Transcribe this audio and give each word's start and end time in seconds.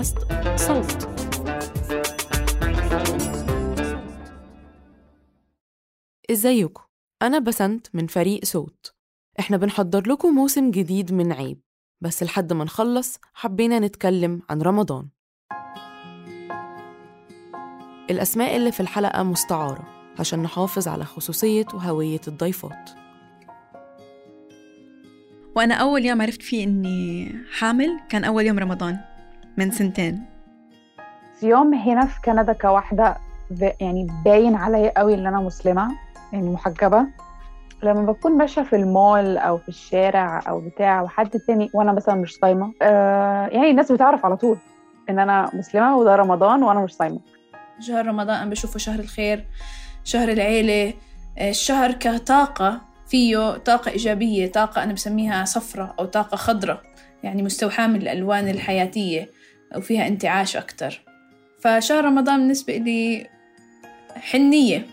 بودكاست 0.00 0.18
صوت. 0.56 1.08
إزيكم؟ 6.30 6.82
أنا 7.22 7.38
بسنت 7.38 7.86
من 7.94 8.06
فريق 8.06 8.44
صوت. 8.44 8.94
إحنا 9.40 9.56
بنحضر 9.56 10.10
لكم 10.10 10.28
موسم 10.28 10.70
جديد 10.70 11.12
من 11.12 11.32
عيب. 11.32 11.60
بس 12.00 12.22
لحد 12.22 12.52
ما 12.52 12.64
نخلص 12.64 13.18
حبينا 13.34 13.78
نتكلم 13.78 14.42
عن 14.50 14.62
رمضان. 14.62 15.08
الأسماء 18.10 18.56
اللي 18.56 18.72
في 18.72 18.80
الحلقة 18.80 19.22
مستعارة 19.22 19.88
عشان 20.18 20.42
نحافظ 20.42 20.88
على 20.88 21.04
خصوصية 21.04 21.66
وهوية 21.74 22.20
الضيفات. 22.28 22.90
وأنا 25.56 25.74
أول 25.74 26.04
يوم 26.04 26.22
عرفت 26.22 26.42
فيه 26.42 26.64
إني 26.64 27.32
حامل 27.50 28.00
كان 28.08 28.24
أول 28.24 28.46
يوم 28.46 28.58
رمضان. 28.58 29.09
من 29.56 29.70
سنتين. 29.70 30.24
يوم 31.42 31.74
هنا 31.74 32.06
في 32.06 32.20
كندا 32.24 32.52
كواحدة 32.52 33.16
يعني 33.80 34.06
باين 34.24 34.54
عليا 34.54 34.92
قوي 34.96 35.14
إن 35.14 35.26
أنا 35.26 35.40
مسلمة 35.40 35.88
يعني 36.32 36.50
محجبة. 36.50 37.06
لما 37.82 38.12
بكون 38.12 38.32
ماشية 38.32 38.62
في 38.62 38.76
المول 38.76 39.36
أو 39.38 39.58
في 39.58 39.68
الشارع 39.68 40.42
أو 40.48 40.60
بتاع 40.60 41.02
وحد 41.02 41.30
تاني 41.30 41.70
وأنا 41.74 41.92
مثلا 41.92 42.14
مش 42.14 42.34
صايمة 42.34 42.72
آه 42.82 43.46
يعني 43.46 43.70
الناس 43.70 43.92
بتعرف 43.92 44.24
على 44.26 44.36
طول 44.36 44.58
إن 45.10 45.18
أنا 45.18 45.50
مسلمة 45.54 45.96
وده 45.96 46.16
رمضان 46.16 46.62
وأنا 46.62 46.80
مش 46.80 46.94
صايمة. 46.94 47.20
شهر 47.80 48.06
رمضان 48.06 48.36
أنا 48.36 48.50
بشوفه 48.50 48.78
شهر 48.78 48.98
الخير 48.98 49.46
شهر 50.04 50.28
العيلة 50.28 50.94
الشهر 51.40 51.92
كطاقة 51.92 52.80
فيه 53.08 53.56
طاقة 53.56 53.90
إيجابية 53.90 54.52
طاقة 54.52 54.82
أنا 54.82 54.92
بسميها 54.92 55.44
صفرة 55.44 55.94
أو 55.98 56.04
طاقة 56.04 56.36
خضرة 56.36 56.82
يعني 57.22 57.42
مستوحاة 57.42 57.86
من 57.86 57.96
الألوان 58.02 58.48
الحياتية. 58.48 59.30
وفيها 59.76 60.06
انتعاش 60.06 60.56
أكتر. 60.56 61.00
فشهر 61.60 62.04
رمضان 62.04 62.40
بالنسبة 62.40 62.76
لي 62.76 63.26
حنية. 64.14 64.86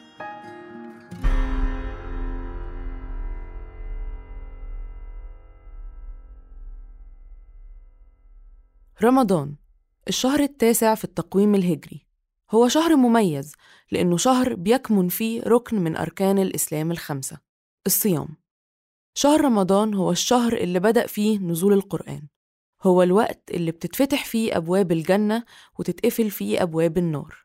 رمضان 9.03 9.55
الشهر 10.07 10.39
التاسع 10.39 10.95
في 10.95 11.03
التقويم 11.03 11.55
الهجري. 11.55 12.07
هو 12.51 12.67
شهر 12.67 12.95
مميز 12.95 13.53
لأنه 13.91 14.17
شهر 14.17 14.55
بيكمن 14.55 15.09
فيه 15.09 15.41
ركن 15.43 15.79
من 15.79 15.97
أركان 15.97 16.39
الإسلام 16.39 16.91
الخمسة. 16.91 17.37
الصيام. 17.85 18.27
شهر 19.13 19.41
رمضان 19.41 19.93
هو 19.93 20.11
الشهر 20.11 20.53
اللي 20.53 20.79
بدأ 20.79 21.07
فيه 21.07 21.39
نزول 21.39 21.73
القرآن. 21.73 22.27
هو 22.83 23.03
الوقت 23.03 23.51
اللي 23.51 23.71
بتتفتح 23.71 24.25
فيه 24.25 24.57
أبواب 24.57 24.91
الجنة 24.91 25.43
وتتقفل 25.79 26.29
فيه 26.31 26.63
أبواب 26.63 26.97
النار. 26.97 27.35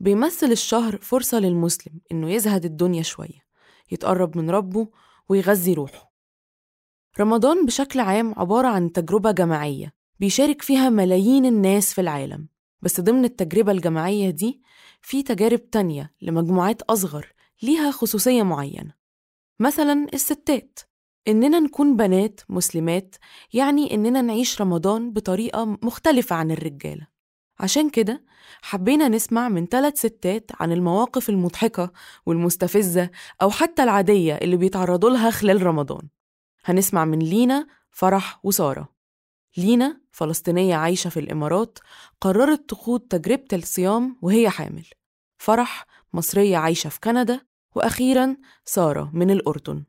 بيمثل 0.00 0.46
الشهر 0.52 0.96
فرصة 0.96 1.38
للمسلم 1.38 2.00
إنه 2.12 2.30
يزهد 2.30 2.64
الدنيا 2.64 3.02
شوية 3.02 3.46
يتقرب 3.92 4.36
من 4.38 4.50
ربه 4.50 4.88
ويغذي 5.28 5.74
روحه. 5.74 6.12
رمضان 7.20 7.66
بشكل 7.66 8.00
عام 8.00 8.34
عبارة 8.36 8.68
عن 8.68 8.92
تجربة 8.92 9.30
جماعية 9.30 9.94
بيشارك 10.20 10.62
فيها 10.62 10.88
ملايين 10.88 11.46
الناس 11.46 11.94
في 11.94 12.00
العالم 12.00 12.48
بس 12.82 13.00
ضمن 13.00 13.24
التجربة 13.24 13.72
الجماعية 13.72 14.30
دي 14.30 14.62
في 15.02 15.22
تجارب 15.22 15.70
تانية 15.70 16.12
لمجموعات 16.22 16.82
أصغر 16.82 17.32
ليها 17.62 17.90
خصوصية 17.90 18.42
معينة 18.42 18.94
مثلا 19.58 20.06
الستات. 20.14 20.78
إننا 21.28 21.60
نكون 21.60 21.96
بنات 21.96 22.40
مسلمات 22.48 23.16
يعني 23.52 23.94
إننا 23.94 24.22
نعيش 24.22 24.60
رمضان 24.60 25.12
بطريقة 25.12 25.64
مختلفة 25.64 26.36
عن 26.36 26.50
الرجالة. 26.50 27.06
عشان 27.60 27.90
كده 27.90 28.24
حبينا 28.62 29.08
نسمع 29.08 29.48
من 29.48 29.66
ثلاث 29.66 29.98
ستات 29.98 30.50
عن 30.60 30.72
المواقف 30.72 31.28
المضحكة 31.28 31.92
والمستفزة 32.26 33.10
أو 33.42 33.50
حتى 33.50 33.82
العادية 33.82 34.34
اللي 34.34 34.56
بيتعرضوا 34.56 35.10
لها 35.10 35.30
خلال 35.30 35.62
رمضان. 35.62 36.08
هنسمع 36.64 37.04
من 37.04 37.18
لينا 37.18 37.66
فرح 37.90 38.40
وسارة. 38.44 38.88
لينا 39.56 40.00
فلسطينية 40.12 40.74
عايشة 40.74 41.10
في 41.10 41.20
الإمارات 41.20 41.78
قررت 42.20 42.70
تخوض 42.70 43.00
تجربة 43.00 43.46
الصيام 43.52 44.18
وهي 44.22 44.50
حامل. 44.50 44.86
فرح 45.38 45.86
مصرية 46.12 46.56
عايشة 46.56 46.88
في 46.90 47.00
كندا 47.00 47.40
وأخيرا 47.74 48.36
سارة 48.64 49.10
من 49.14 49.30
الأردن. 49.30 49.84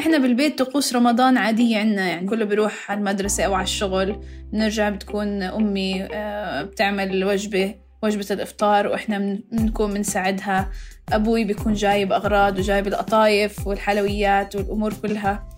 إحنا 0.00 0.18
بالبيت 0.18 0.58
طقوس 0.62 0.94
رمضان 0.96 1.36
عادية 1.36 1.78
عنا 1.78 2.08
يعني 2.08 2.26
كله 2.28 2.44
بيروح 2.44 2.90
على 2.90 2.98
المدرسة 2.98 3.44
أو 3.44 3.54
على 3.54 3.64
الشغل. 3.64 4.20
بنرجع 4.52 4.88
بتكون 4.88 5.42
أمي 5.42 6.08
آه، 6.12 6.62
بتعمل 6.62 7.24
وجبة 7.24 7.74
وجبة 8.02 8.26
الإفطار 8.30 8.86
وإحنا 8.86 9.18
بن- 9.18 9.40
بنكون 9.52 9.94
بنساعدها. 9.94 10.70
أبوي 11.12 11.44
بيكون 11.44 11.74
جايب 11.74 12.12
أغراض 12.12 12.58
وجايب 12.58 12.86
القطايف 12.86 13.66
والحلويات 13.66 14.56
والأمور 14.56 14.92
كلها. 14.94 15.48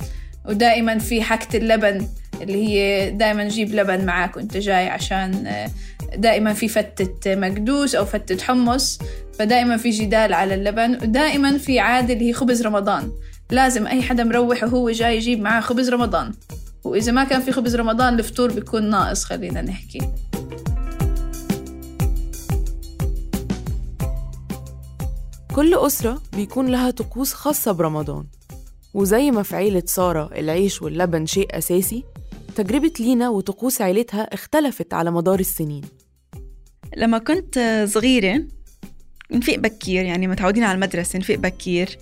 ودائما 0.48 0.98
في 0.98 1.22
حكة 1.22 1.56
اللبن 1.56 2.06
اللي 2.42 2.68
هي 2.68 3.10
دائما 3.10 3.48
جيب 3.48 3.74
لبن 3.74 4.04
معاك 4.06 4.36
وأنت 4.36 4.56
جاي 4.56 4.88
عشان 4.88 5.46
آه، 5.46 5.68
دائما 6.16 6.52
في 6.52 6.68
فتة 6.68 7.34
مقدوس 7.34 7.94
أو 7.94 8.04
فتة 8.04 8.44
حمص. 8.44 8.98
فدائما 9.38 9.76
في 9.76 9.90
جدال 9.90 10.34
على 10.34 10.54
اللبن 10.54 10.94
ودائما 11.02 11.58
في 11.58 11.78
عادة 11.80 12.14
اللي 12.14 12.28
هي 12.28 12.32
خبز 12.32 12.62
رمضان. 12.62 13.12
لازم 13.52 13.86
أي 13.86 14.02
حدا 14.02 14.24
مروح 14.24 14.64
وهو 14.64 14.90
جاي 14.90 15.16
يجيب 15.16 15.40
معاه 15.40 15.60
خبز 15.60 15.90
رمضان. 15.90 16.32
وإذا 16.84 17.12
ما 17.12 17.24
كان 17.24 17.40
في 17.40 17.52
خبز 17.52 17.76
رمضان 17.76 18.18
الفطور 18.18 18.52
بيكون 18.52 18.90
ناقص 18.90 19.24
خلينا 19.24 19.62
نحكي. 19.62 19.98
كل 25.54 25.74
أسرة 25.74 26.22
بيكون 26.32 26.66
لها 26.66 26.90
طقوس 26.90 27.32
خاصة 27.32 27.72
برمضان. 27.72 28.24
وزي 28.94 29.30
ما 29.30 29.42
في 29.42 29.56
عيلة 29.56 29.82
سارة 29.86 30.30
العيش 30.38 30.82
واللبن 30.82 31.26
شيء 31.26 31.58
أساسي 31.58 32.04
تجربة 32.54 32.92
لينا 33.00 33.28
وطقوس 33.28 33.82
عيلتها 33.82 34.22
اختلفت 34.22 34.94
على 34.94 35.10
مدار 35.10 35.40
السنين. 35.40 35.82
لما 36.96 37.18
كنت 37.18 37.84
صغيرة 37.88 38.44
نفيق 39.32 39.58
بكير 39.58 40.04
يعني 40.04 40.26
متعودين 40.26 40.64
على 40.64 40.74
المدرسة 40.74 41.18
نفيق 41.18 41.38
بكير. 41.38 41.98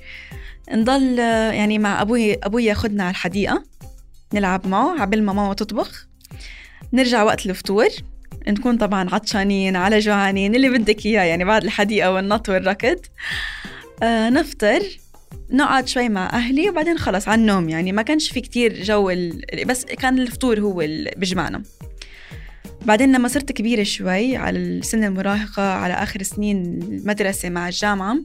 نضل 0.73 1.19
يعني 1.19 1.79
مع 1.79 2.03
أبوي 2.03 2.35
أبوي 2.35 2.65
ياخدنا 2.65 3.03
على 3.03 3.11
الحديقة 3.11 3.65
نلعب 4.35 4.67
معه 4.67 5.01
عبال 5.01 5.23
ما 5.23 5.33
ماما 5.33 5.55
تطبخ. 5.55 6.07
نرجع 6.93 7.23
وقت 7.23 7.47
الفطور 7.47 7.89
نكون 8.49 8.77
طبعا 8.79 9.15
عطشانين 9.15 9.77
على 9.77 9.99
جوعانين 9.99 10.55
اللي 10.55 10.71
بدك 10.71 11.07
إياه 11.07 11.23
يعني 11.23 11.45
بعد 11.45 11.65
الحديقة 11.65 12.13
والنط 12.13 12.49
والركض. 12.49 12.99
آه 14.03 14.29
نفطر 14.31 14.83
نقعد 15.51 15.89
شوي 15.89 16.09
مع 16.09 16.31
أهلي 16.33 16.71
وبعدين 16.71 16.99
خلص 16.99 17.29
على 17.29 17.41
النوم. 17.41 17.69
يعني 17.69 17.93
ما 17.93 18.03
كانش 18.03 18.31
في 18.31 18.41
كتير 18.41 18.83
جو 18.83 19.11
ال... 19.11 19.43
بس 19.67 19.85
كان 19.85 20.19
الفطور 20.19 20.61
هو 20.61 20.81
اللي 20.81 21.15
بيجمعنا 21.17 21.63
بعدين 22.85 23.13
لما 23.13 23.29
صرت 23.29 23.53
كبيرة 23.53 23.83
شوي 23.83 24.37
على 24.37 24.59
السن 24.59 25.05
المراهقة 25.05 25.63
على 25.63 25.95
آخر 25.95 26.23
سنين 26.23 26.83
المدرسة 26.83 27.49
مع 27.49 27.69
الجامعة 27.69 28.17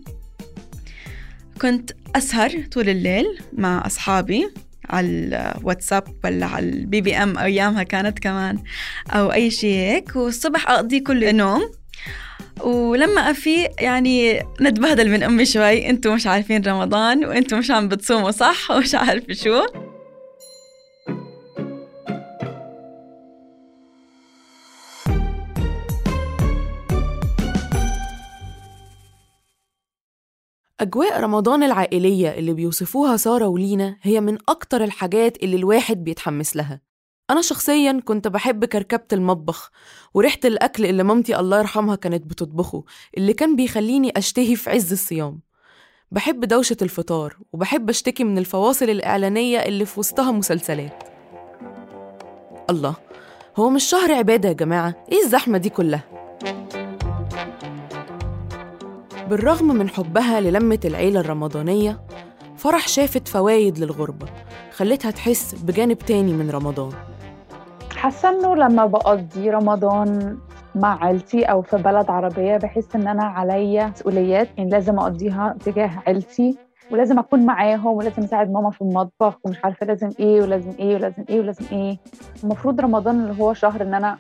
كنت 1.62 1.92
أسهر 2.16 2.62
طول 2.72 2.90
الليل 2.90 3.26
مع 3.54 3.86
أصحابي 3.86 4.50
على 4.90 5.08
الواتساب 5.08 6.04
ولا 6.24 6.46
على 6.46 6.70
ال 6.70 7.02
BBM 7.02 7.38
أيامها 7.38 7.84
كانت 7.84 8.20
كمان 8.20 8.58
أو 9.10 9.32
أي 9.32 9.52
شيء 9.52 9.76
هيك. 9.76 10.16
والصبح 10.16 10.70
أقضي 10.70 11.00
كله 11.00 11.32
نوم. 11.32 11.72
ولما 12.62 13.32
أفيق 13.32 13.70
يعني 13.80 14.44
نتبهدل 14.62 15.10
من 15.10 15.24
أمي 15.24 15.46
شوي 15.46 15.90
أنتوا 15.90 16.16
مش 16.16 16.28
عارفين 16.28 16.66
رمضان 16.66 17.26
وأنتوا 17.26 17.58
مش 17.58 17.72
عم 17.72 17.88
بتصوموا 17.88 18.32
صح؟ 18.32 18.72
ومش 18.72 18.96
عارفة 18.96 19.34
شو. 19.34 19.66
أجواء 30.80 31.20
رمضان 31.20 31.64
العائلية 31.64 32.30
اللي 32.30 32.54
بيوصفوها 32.54 33.18
سارة 33.18 33.48
ولينا 33.48 33.98
هي 34.02 34.22
من 34.22 34.38
أكتر 34.50 34.84
الحاجات 34.84 35.44
اللي 35.44 35.56
الواحد 35.56 36.04
بيتحمس 36.04 36.56
لها. 36.56 36.82
أنا 37.30 37.42
شخصياً 37.42 38.02
كنت 38.06 38.28
بحب 38.28 38.66
كركبة 38.66 39.06
المطبخ 39.14 39.72
وريحة 40.14 40.40
الأكل 40.46 40.86
اللي 40.86 41.04
مامتي 41.04 41.40
الله 41.40 41.60
يرحمها 41.60 41.96
كانت 41.96 42.26
بتطبخه 42.26 42.84
اللي 43.18 43.34
كان 43.34 43.56
بيخليني 43.56 44.14
أشتهي 44.18 44.56
في 44.56 44.70
عز 44.70 44.92
الصيام. 44.92 45.40
بحب 46.12 46.46
دوشة 46.46 46.78
الفطار 46.82 47.38
وبحب 47.54 47.90
أشتكي 47.90 48.24
من 48.24 48.38
الفواصل 48.38 48.90
الإعلانية 48.90 49.60
اللي 49.60 49.86
في 49.86 50.00
وسطها 50.00 50.32
مسلسلات. 50.32 51.04
الله 52.70 52.96
هو 53.58 53.70
مش 53.70 53.84
شهر 53.84 54.12
عبادة 54.12 54.50
يا 54.50 54.54
جماعة؟ 54.54 55.06
إيه 55.12 55.24
الزحمة 55.24 55.58
دي 55.58 55.70
كلها؟ 55.70 56.15
بالرغم 59.30 59.68
من 59.68 59.90
حبها 59.90 60.42
للمة 60.42 60.80
العيلة 60.86 61.20
الرمضانية 61.20 62.00
فرح 62.58 62.88
شافت 62.88 63.28
فوايد 63.28 63.78
للغربة 63.80 64.28
خلتها 64.72 65.12
تحس 65.12 65.56
بجانب 65.64 65.98
تاني 65.98 66.34
من 66.34 66.52
رمضان. 66.52 66.92
حاسة 67.96 68.30
إنه 68.30 68.56
لما 68.56 68.86
بقضي 68.86 69.50
رمضان 69.50 70.38
مع 70.76 71.04
عيلتي 71.06 71.44
أو 71.44 71.62
في 71.62 71.78
بلد 71.78 72.10
عربية 72.10 72.58
بحس 72.58 72.96
إن 72.96 73.08
أنا 73.08 73.24
عليا 73.24 73.88
مسؤوليات 73.88 74.50
يعني 74.58 74.70
لازم 74.70 75.00
أقضيها 75.00 75.56
تجاه 75.66 75.92
عيلتي 76.08 76.58
ولازم 76.92 77.20
أكون 77.20 77.46
معاهم 77.46 77.88
ولازم 77.98 78.24
أساعد 78.24 78.52
ماما 78.52 78.72
في 78.72 78.82
المطبخ 78.82 79.38
ومش 79.44 79.58
عارفة 79.64 79.86
لازم 79.86 80.10
إيه 80.20 80.42
ولازم 80.42 80.72
إيه 80.80 80.96
ولازم 80.96 81.26
إيه 81.30 81.40
ولازم 81.40 81.66
إيه. 81.72 81.98
المفروض 82.44 82.82
رمضان 82.82 83.22
اللي 83.22 83.42
هو 83.42 83.54
شهر 83.54 83.82
إن 83.82 83.94
أنا 83.94 84.18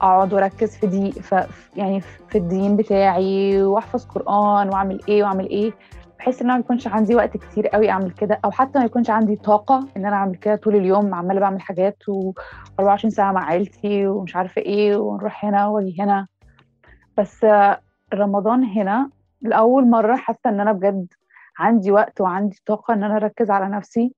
اقعد 0.00 0.32
واركز 0.34 0.76
في 0.76 0.86
دي 0.86 1.12
ف 1.12 1.34
يعني 1.76 2.00
في 2.00 2.38
الدين 2.38 2.76
بتاعي 2.76 3.62
واحفظ 3.62 4.04
قرآن 4.04 4.68
واعمل 4.68 5.00
إيه 5.08 5.22
واعمل 5.22 5.48
إيه 5.48 5.72
بحس 6.18 6.42
إن 6.42 6.46
أنا 6.46 6.54
ما 6.54 6.60
يكونش 6.64 6.86
عندي 6.88 7.14
وقت 7.14 7.36
كتير 7.36 7.68
قوي 7.68 7.90
أعمل 7.90 8.10
كده 8.10 8.40
أو 8.44 8.50
حتى 8.50 8.78
ما 8.78 8.84
يكونش 8.84 9.10
عندي 9.10 9.36
طاقة 9.36 9.86
إن 9.96 10.06
أنا 10.06 10.16
أعمل 10.16 10.34
كده 10.36 10.56
طول 10.56 10.76
اليوم 10.76 11.14
عمالة 11.14 11.40
بعمل 11.40 11.60
حاجات 11.60 11.96
و24 12.10 13.08
ساعة 13.08 13.32
مع 13.32 13.44
عيلتي 13.44 14.06
ومش 14.06 14.36
عارفة 14.36 14.62
إيه 14.62 14.96
ونروح 14.96 15.44
هنا 15.44 15.66
وأجي 15.66 16.02
هنا. 16.02 16.26
بس 17.18 17.46
رمضان 18.14 18.64
هنا 18.64 19.10
لأول 19.42 19.90
مرة 19.90 20.16
حاسة 20.16 20.38
إن 20.46 20.60
أنا 20.60 20.72
بجد 20.72 21.06
عندي 21.58 21.90
وقت 21.90 22.20
وعندي 22.20 22.62
طاقة 22.66 22.94
إن 22.94 23.04
أنا 23.04 23.16
أركز 23.16 23.50
على 23.50 23.68
نفسي 23.68 24.14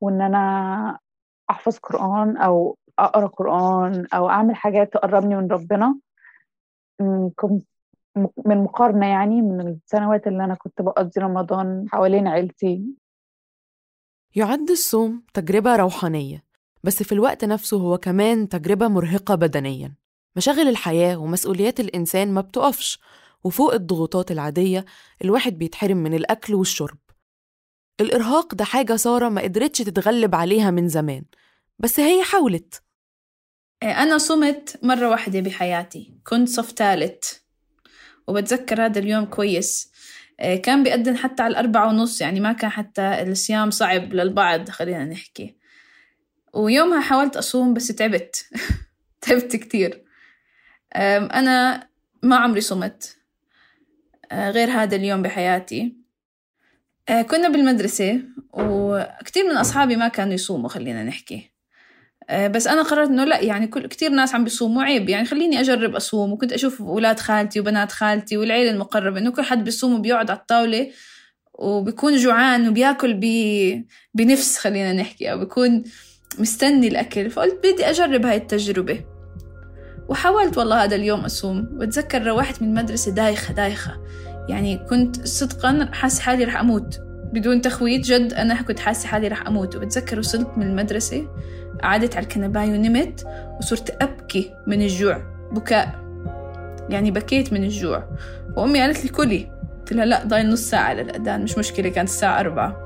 وإن 0.00 0.20
أنا 0.20 0.98
أحفظ 1.50 1.78
قرآن 1.78 2.36
أو 2.36 2.76
أقرأ 2.98 3.26
قرآن 3.26 4.06
أو 4.14 4.28
أعمل 4.28 4.56
حاجات 4.56 4.92
تقربني 4.92 5.36
من 5.36 5.48
ربنا. 5.50 5.98
من 8.46 8.56
مقارنة 8.64 9.06
يعني 9.06 9.42
من 9.42 9.68
السنوات 9.68 10.26
اللي 10.26 10.44
أنا 10.44 10.54
كنت 10.54 10.82
بقضي 10.82 11.20
رمضان 11.20 11.88
حوالين 11.88 12.28
عيلتي. 12.28 12.84
يعد 14.36 14.70
الصوم 14.70 15.22
تجربة 15.34 15.76
روحانية 15.76 16.44
بس 16.84 17.02
في 17.02 17.12
الوقت 17.12 17.44
نفسه 17.44 17.76
هو 17.76 17.98
كمان 17.98 18.48
تجربة 18.48 18.88
مرهقة 18.88 19.34
بدنيا. 19.34 19.94
مشاغل 20.36 20.68
الحياة 20.68 21.16
ومسؤوليات 21.16 21.80
الإنسان 21.80 22.34
ما 22.34 22.40
بتقفش 22.40 23.00
وفوق 23.44 23.74
الضغوطات 23.74 24.30
العادية 24.30 24.84
الواحد 25.24 25.58
بيتحرم 25.58 25.96
من 25.96 26.14
الأكل 26.14 26.54
والشرب. 26.54 26.98
الإرهاق 28.00 28.54
ده 28.54 28.64
حاجة 28.64 28.96
سارة 28.96 29.28
ما 29.28 29.42
قدرتش 29.42 29.78
تتغلب 29.78 30.34
عليها 30.34 30.70
من 30.70 30.88
زمان 30.88 31.24
بس 31.78 32.00
هي 32.00 32.24
حاولت. 32.24 32.82
أنا 33.82 34.18
صمت 34.18 34.78
مرة 34.82 35.08
واحدة 35.08 35.40
بحياتي. 35.40 36.14
كنت 36.24 36.48
صف 36.48 36.72
ثالث. 36.72 37.32
وبتذكر 38.26 38.84
هذا 38.84 38.98
اليوم 38.98 39.24
كويس. 39.24 39.92
إيه، 40.40 40.62
كان 40.62 40.82
بيأذن 40.82 41.16
حتى 41.16 41.42
على 41.42 41.50
الأربعة 41.50 41.88
ونص 41.88 42.20
يعني 42.20 42.40
ما 42.40 42.52
كان 42.52 42.70
حتى 42.70 43.22
الصيام 43.22 43.70
صعب 43.70 44.14
للبعض 44.14 44.70
خلينا 44.70 45.04
نحكي. 45.04 45.56
ويومها 46.54 47.00
حاولت 47.00 47.36
أصوم 47.36 47.74
بس 47.74 47.86
تعبت. 47.86 48.50
تعبت 49.20 49.56
كتير. 49.56 50.04
أنا 50.96 51.88
ما 52.22 52.36
عمري 52.36 52.60
صمت. 52.60 53.16
أه، 54.32 54.50
غير 54.50 54.70
هذا 54.70 54.96
اليوم 54.96 55.22
بحياتي. 55.22 55.96
كنا 57.30 57.48
بالمدرسة 57.48 58.22
وكتير 58.52 59.44
من 59.44 59.56
أصحابي 59.56 59.96
ما 59.96 60.08
كانوا 60.08 60.34
يصوموا 60.34 60.68
خلينا 60.68 61.04
نحكي. 61.04 61.57
بس 62.32 62.66
أنا 62.66 62.82
قررت 62.82 63.08
إنه 63.08 63.24
لا 63.24 63.40
يعني 63.40 63.66
كل 63.66 63.86
كثير 63.86 64.10
ناس 64.10 64.34
عم 64.34 64.44
بيصوموا 64.44 64.82
عيب. 64.82 65.08
يعني 65.08 65.26
خليني 65.26 65.60
أجرب 65.60 65.94
أصوم. 65.94 66.32
وكنت 66.32 66.52
أشوف 66.52 66.82
أولاد 66.82 67.20
خالتي 67.20 67.60
وبنات 67.60 67.92
خالتي 67.92 68.36
والعيلة 68.36 68.70
المقربة 68.70 69.18
إنه 69.18 69.30
كل 69.30 69.42
حد 69.42 69.64
بيصوم 69.64 69.94
وبيقعد 69.94 70.30
على 70.30 70.38
الطاولة 70.38 70.90
وبيكون 71.54 72.16
جوعان 72.16 72.68
وبياكل 72.68 73.14
ب... 73.14 73.24
بنفس 74.14 74.58
خلينا 74.58 74.92
نحكي 74.92 75.32
أو 75.32 75.38
بيكون 75.38 75.82
مستني 76.38 76.88
الأكل. 76.88 77.30
فقلت 77.30 77.58
بدي 77.58 77.90
أجرب 77.90 78.26
هاي 78.26 78.36
التجربة. 78.36 79.00
وحاولت 80.08 80.58
والله 80.58 80.84
هذا 80.84 80.96
اليوم 80.96 81.20
أصوم. 81.20 81.68
بتذكر 81.72 82.26
روحت 82.26 82.62
من 82.62 82.68
المدرسة 82.68 83.10
دايخة 83.10 83.54
دايخة. 83.54 83.92
يعني 84.48 84.78
كنت 84.78 85.26
صدقا 85.26 85.88
حاسة 85.92 86.22
حالي 86.22 86.44
رح 86.44 86.60
أموت. 86.60 86.98
بدون 87.32 87.60
تخويت 87.60 88.00
جد 88.00 88.32
أنا 88.32 88.62
كنت 88.62 88.78
حاسة 88.78 89.08
حالي 89.08 89.28
رح 89.28 89.46
أموت. 89.46 89.76
وبتذكر 89.76 90.18
وصلت 90.18 90.48
من 90.56 90.66
المدرسة 90.66 91.28
قعدت 91.82 92.16
على 92.16 92.22
الكنباية 92.22 92.70
ونمت 92.70 93.26
وصرت 93.58 94.02
أبكي 94.02 94.54
من 94.66 94.82
الجوع. 94.82 95.22
بكاء. 95.52 96.08
يعني 96.90 97.10
بكيت 97.10 97.52
من 97.52 97.64
الجوع. 97.64 98.08
وأمي 98.56 98.80
قالت 98.80 99.04
لي 99.04 99.10
كلي. 99.10 99.50
قلت 99.78 99.92
لها 99.92 100.04
لا 100.04 100.24
ضايل 100.24 100.50
نص 100.50 100.60
ساعة 100.60 100.94
للأذان 100.94 101.42
مش 101.42 101.58
مشكلة 101.58 101.88
كانت 101.88 102.08
الساعة 102.08 102.40
أربعة. 102.40 102.76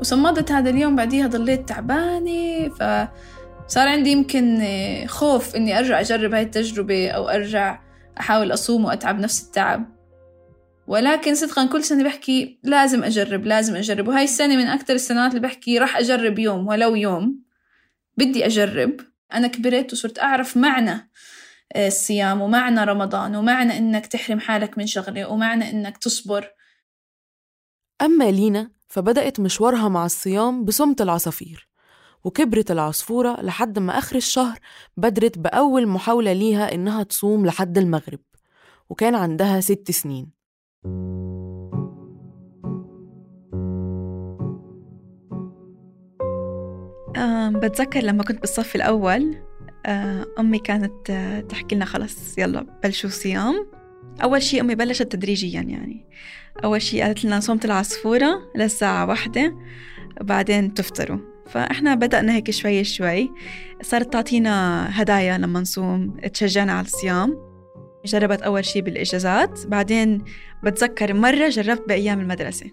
وصمدت 0.00 0.52
هذا 0.52 0.70
اليوم 0.70 0.96
بعديها 0.96 1.26
ضليت 1.26 1.68
تعبانة. 1.68 2.68
فصار 2.68 3.88
عندي 3.88 4.10
يمكن 4.10 4.62
خوف 5.06 5.56
إني 5.56 5.78
أرجع 5.78 6.00
أجرب 6.00 6.34
هاي 6.34 6.42
التجربة 6.42 7.10
أو 7.10 7.28
أرجع 7.28 7.80
أحاول 8.20 8.52
أصوم 8.52 8.84
وأتعب 8.84 9.20
نفس 9.20 9.42
التعب. 9.42 9.84
ولكن 10.86 11.34
صدقا 11.34 11.66
كل 11.66 11.84
سنة 11.84 12.04
بحكي 12.04 12.58
لازم 12.64 13.04
أجرب 13.04 13.46
لازم 13.46 13.76
أجرب. 13.76 14.08
وهاي 14.08 14.24
السنة 14.24 14.56
من 14.56 14.66
أكثر 14.66 14.94
السنوات 14.94 15.30
اللي 15.30 15.40
بحكي 15.40 15.78
راح 15.78 15.96
أجرب 15.96 16.38
يوم 16.38 16.66
ولو 16.66 16.94
يوم. 16.94 17.49
بدي 18.20 18.46
أجرب. 18.46 19.00
أنا 19.32 19.46
كبرت 19.46 19.92
وصرت 19.92 20.18
أعرف 20.18 20.56
معنى 20.56 21.10
آه، 21.72 21.86
الصيام 21.86 22.40
ومعنى 22.40 22.84
رمضان 22.84 23.36
ومعنى 23.36 23.78
إنك 23.78 24.06
تحرم 24.06 24.40
حالك 24.40 24.78
من 24.78 24.86
شغلة 24.86 25.28
ومعنى 25.28 25.70
إنك 25.70 25.98
تصبر. 25.98 26.48
أما 28.02 28.30
لينا 28.30 28.70
فبدأت 28.88 29.40
مشوارها 29.40 29.88
مع 29.88 30.04
الصيام 30.04 30.64
بصمت 30.64 31.00
العصافير 31.00 31.68
وكبرت 32.24 32.70
العصفورة 32.70 33.42
لحد 33.42 33.78
ما 33.78 33.98
آخر 33.98 34.16
الشهر 34.16 34.58
بدرت 34.96 35.38
بأول 35.38 35.86
محاولة 35.86 36.32
ليها 36.32 36.74
إنها 36.74 37.02
تصوم 37.02 37.46
لحد 37.46 37.78
المغرب 37.78 38.20
وكان 38.90 39.14
عندها 39.14 39.60
ست 39.60 39.90
سنين. 39.90 40.30
بتذكر 47.50 48.00
لما 48.00 48.22
كنت 48.22 48.40
بالصف 48.40 48.76
الأول 48.76 49.36
آه، 49.86 50.26
أمي 50.38 50.58
كانت 50.58 51.10
آه، 51.10 51.40
تحكي 51.40 51.74
لنا 51.74 51.84
خلص 51.84 52.38
يلا 52.38 52.66
بلشوا 52.82 53.10
صيام. 53.10 53.66
أول 54.22 54.42
شيء 54.42 54.60
أمي 54.60 54.74
بلشت 54.74 55.02
تدريجيا 55.02 55.60
يعني. 55.60 56.06
أول 56.64 56.82
شيء 56.82 57.02
قالت 57.02 57.24
لنا 57.24 57.40
صومة 57.40 57.60
العصفورة 57.64 58.50
للساعة 58.56 59.06
واحدة 59.06 59.56
وبعدين 60.20 60.74
تفطروا. 60.74 61.18
فإحنا 61.46 61.94
بدأنا 61.94 62.34
هيك 62.34 62.50
شوي 62.50 62.84
شوي. 62.84 63.30
صارت 63.82 64.12
تعطينا 64.12 64.86
هدايا 65.02 65.38
لما 65.38 65.60
نصوم 65.60 66.16
تشجعنا 66.16 66.72
على 66.72 66.86
الصيام. 66.86 67.38
جربت 68.04 68.42
أول 68.42 68.64
شيء 68.64 68.82
بالإجازات. 68.82 69.66
بعدين 69.66 70.24
بتذكر 70.64 71.14
مرة 71.14 71.48
جربت 71.48 71.88
بأيام 71.88 72.20
المدرسة. 72.20 72.70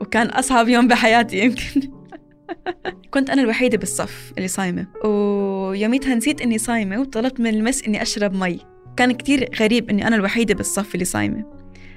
وكان 0.00 0.26
أصعب 0.26 0.68
يوم 0.68 0.88
بحياتي 0.88 1.38
يمكن. 1.38 1.80
كنت 3.10 3.30
أنا 3.30 3.42
الوحيدة 3.42 3.78
بالصف 3.78 4.32
اللي 4.36 4.48
صايمة. 4.48 4.86
ويوميتها 5.04 6.14
نسيت 6.14 6.40
إني 6.40 6.58
صايمة 6.58 7.00
وطلبت 7.00 7.40
من 7.40 7.46
ال 7.46 7.53
miss 7.53 7.82
إني 7.84 8.02
أشرب 8.02 8.34
مي. 8.34 8.58
كان 8.96 9.12
كتير 9.12 9.48
غريب 9.60 9.90
إني 9.90 10.06
أنا 10.06 10.16
الوحيدة 10.16 10.54
بالصف 10.54 10.94
اللي 10.94 11.04
صايمة. 11.04 11.44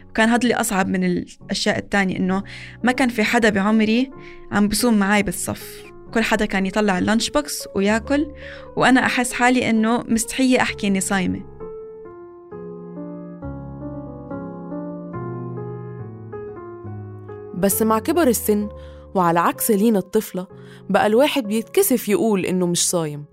وكان 0.09 0.29
هذا 0.29 0.39
اللي 0.43 0.55
أصعب 0.55 0.87
من 0.87 1.03
الأشياء 1.03 1.77
التانية 1.77 2.17
إنه 2.17 2.43
ما 2.83 2.91
كان 2.91 3.09
في 3.09 3.23
حدا 3.23 3.49
بعمري 3.49 4.11
عم 4.51 4.67
بصوم 4.67 4.99
معي 4.99 5.23
بالصف. 5.23 5.83
كل 6.13 6.23
حدا 6.23 6.45
كان 6.45 6.65
يطلع 6.65 6.99
ال 6.99 7.04
lunch 7.04 7.29
box 7.29 7.67
وياكل 7.75 8.31
وأنا 8.75 9.05
أحس 9.05 9.33
حالي 9.33 9.69
إنه 9.69 10.03
مستحية 10.07 10.61
أحكي 10.61 10.87
إني 10.87 11.01
صايمة. 11.01 11.51
بس 17.55 17.81
مع 17.81 17.99
كبر 17.99 18.27
السن 18.27 18.69
وعلى 19.15 19.39
عكس 19.39 19.71
لينا 19.71 19.99
الطفلة 19.99 20.47
بقى 20.89 21.07
الواحد 21.07 21.43
بيتكسف 21.43 22.09
يقول 22.09 22.45
إنه 22.45 22.65
مش 22.67 22.89
صايم. 22.89 23.25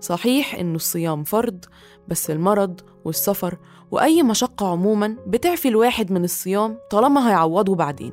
صحيح 0.00 0.54
إنه 0.54 0.74
الصيام 0.76 1.24
فرض 1.24 1.64
بس 2.08 2.30
المرض 2.30 2.80
والسفر 3.04 3.58
وأي 3.90 4.22
مشقة 4.22 4.68
عموما 4.68 5.16
بتعفي 5.26 5.68
الواحد 5.68 6.12
من 6.12 6.24
الصيام 6.24 6.78
طالما 6.90 7.28
هيعوضه 7.30 7.74
بعدين. 7.74 8.12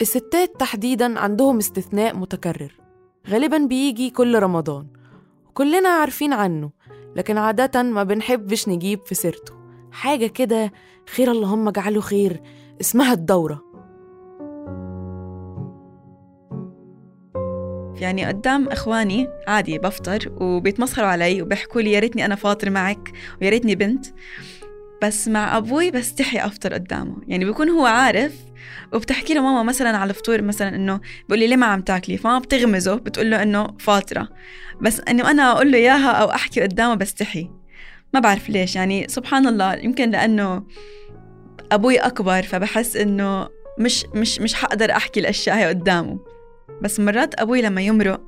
الستات 0.00 0.60
تحديدا 0.60 1.18
عندهم 1.18 1.58
استثناء 1.58 2.16
متكرر 2.16 2.72
غالبا 3.28 3.58
بيجي 3.58 4.10
كل 4.10 4.38
رمضان 4.38 4.86
وكلنا 5.48 5.88
عارفين 5.88 6.32
عنه 6.32 6.70
لكن 7.16 7.38
عادة 7.38 7.82
ما 7.82 8.02
بنحبش 8.02 8.68
نجيب 8.68 9.00
في 9.06 9.14
سيرته. 9.14 9.52
حاجة 9.92 10.26
كده 10.26 10.72
خير 11.14 11.30
اللهم 11.30 11.68
اجعله 11.68 12.00
خير 12.00 12.42
اسمها 12.80 13.12
الدورة. 13.12 13.73
يعني 18.04 18.24
قدام 18.26 18.68
إخواني 18.68 19.28
عادي 19.48 19.78
بفطر 19.78 20.32
وبيتمسخروا 20.40 21.08
علي 21.08 21.42
وبيحكوا 21.42 21.80
لي 21.80 21.92
يا 21.92 21.98
ريتني 21.98 22.24
أنا 22.24 22.34
فاطر 22.34 22.70
معك 22.70 23.12
ويا 23.42 23.50
ريتني 23.50 23.74
بنت. 23.74 24.06
بس 25.02 25.28
مع 25.28 25.56
أبوي 25.56 25.90
بستحي 25.90 26.38
أفطر 26.38 26.74
قدامه. 26.74 27.16
يعني 27.26 27.44
بيكون 27.44 27.70
هو 27.70 27.86
عارف 27.86 28.32
وبتحكي 28.92 29.34
له 29.34 29.40
ماما 29.40 29.62
مثلا 29.62 29.96
على 29.96 30.10
الفطور 30.10 30.42
مثلا 30.42 30.76
إنه 30.76 31.00
بيقول 31.28 31.38
لي 31.38 31.46
ليه 31.46 31.56
ما 31.56 31.66
عم 31.66 31.80
تاكلي؟ 31.80 32.16
فما 32.16 32.38
بتغمزه 32.38 32.94
بتقول 32.94 33.30
له 33.30 33.42
إنه 33.42 33.66
فاطرة. 33.78 34.28
بس 34.80 35.00
إنه 35.08 35.30
أنا 35.30 35.52
أقول 35.52 35.72
له 35.72 35.78
إياها 35.78 36.10
أو 36.10 36.30
أحكي 36.30 36.60
قدامه 36.60 36.94
بستحي 36.94 37.50
ما 38.14 38.20
بعرف 38.20 38.48
ليش. 38.48 38.76
يعني 38.76 39.06
سبحان 39.08 39.46
الله 39.46 39.74
يمكن 39.74 40.10
لأنه 40.10 40.66
أبوي 41.72 41.98
أكبر 41.98 42.42
فبحس 42.42 42.96
إنه 42.96 43.48
مش 43.78 44.06
مش 44.14 44.40
مش 44.40 44.54
حقدر 44.54 44.90
أحكي 44.90 45.20
الأشياء 45.20 45.56
هي 45.56 45.68
قدامه. 45.68 46.33
بس 46.82 47.00
مرات 47.00 47.40
أبوي 47.40 47.62
لما 47.62 47.80
يمرق 47.80 48.20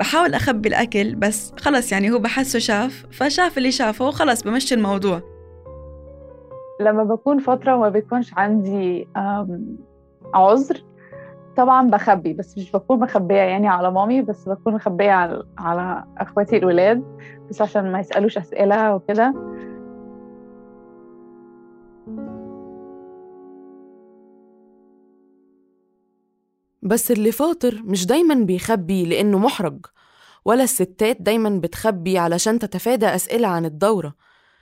بحاول 0.00 0.34
أخبي 0.34 0.68
الأكل 0.68 1.14
بس 1.14 1.52
خلص 1.58 1.92
يعني 1.92 2.10
هو 2.10 2.18
بحسه 2.18 2.58
شاف 2.58 3.06
فشاف 3.10 3.58
اللي 3.58 3.70
شافه 3.70 4.08
وخلص 4.08 4.42
بمشي 4.42 4.74
الموضوع. 4.74 5.20
لما 6.80 7.04
بكون 7.04 7.38
فترة 7.38 7.76
وما 7.76 7.88
بيكونش 7.88 8.34
عندي 8.36 9.08
عذر 10.34 10.84
طبعا 11.56 11.90
بخبي 11.90 12.32
بس 12.32 12.58
مش 12.58 12.72
بكون 12.72 13.00
مخبية 13.00 13.34
يعني 13.34 13.68
على 13.68 13.90
مامي 13.90 14.22
بس 14.22 14.48
بكون 14.48 14.74
مخبية 14.74 15.10
على, 15.10 15.42
على 15.58 16.04
أخواتي 16.18 16.56
الولاد 16.56 17.04
بس 17.50 17.62
عشان 17.62 17.92
ما 17.92 18.00
يسألوش 18.00 18.38
أسئلة 18.38 18.94
وكده. 18.94 19.34
بس 26.86 27.10
اللي 27.10 27.32
فاطر 27.32 27.82
مش 27.84 28.06
دايما 28.06 28.34
بيخبي 28.34 29.04
لأنه 29.04 29.38
محرج 29.38 29.86
ولا 30.44 30.64
الستات 30.64 31.16
دايما 31.22 31.48
بتخبي 31.50 32.18
علشان 32.18 32.58
تتفادى 32.58 33.06
أسئلة 33.06 33.48
عن 33.48 33.64
الدورة. 33.64 34.14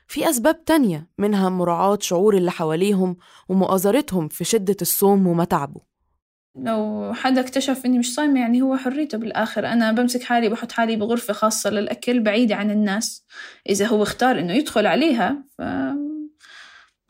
في 0.08 0.30
أسباب 0.30 0.64
تانية 0.64 1.08
منها 1.18 1.48
مراعاة 1.48 1.98
شعور 2.00 2.36
اللي 2.36 2.50
حواليهم 2.50 3.16
ومؤازرتهم 3.48 4.28
في 4.28 4.44
شدة 4.44 4.76
الصوم 4.82 5.26
ومتعبه 5.26 5.80
لو 6.56 7.12
حدا 7.14 7.40
اكتشف 7.40 7.86
إني 7.86 7.98
مش 7.98 8.14
صايمة 8.14 8.40
يعني 8.40 8.62
هو 8.62 8.76
حريته 8.76 9.18
بالآخر. 9.18 9.66
أنا 9.66 9.92
بمسك 9.92 10.22
حالي 10.22 10.48
بحط 10.48 10.72
حالي 10.72 10.96
بغرفة 10.96 11.32
خاصة 11.34 11.70
للأكل 11.70 12.20
بعيدة 12.20 12.54
عن 12.54 12.70
الناس. 12.70 13.24
إذا 13.68 13.86
هو 13.86 14.02
اختار 14.02 14.38
إنه 14.38 14.52
يدخل 14.52 14.86
عليها 14.86 15.44
ف 15.58 15.62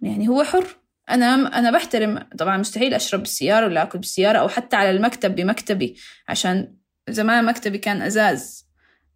يعني 0.03 0.29
هو 0.29 0.43
حر. 0.43 0.67
أنا 1.11 1.59
أنا 1.59 1.71
بحترم 1.71 2.19
طبعا 2.39 2.57
مستحيل 2.57 2.95
أشرب 2.95 3.21
بالسيارة 3.21 3.67
ولا 3.67 3.83
أكل 3.83 3.99
بالسيارة 3.99 4.39
أو 4.39 4.49
حتى 4.49 4.77
على 4.77 4.91
المكتب 4.91 5.35
بمكتبي 5.35 5.97
عشان 6.29 6.77
زمان 7.11 7.45
مكتبي 7.45 7.79
كان 7.79 8.03
أزاز. 8.03 8.67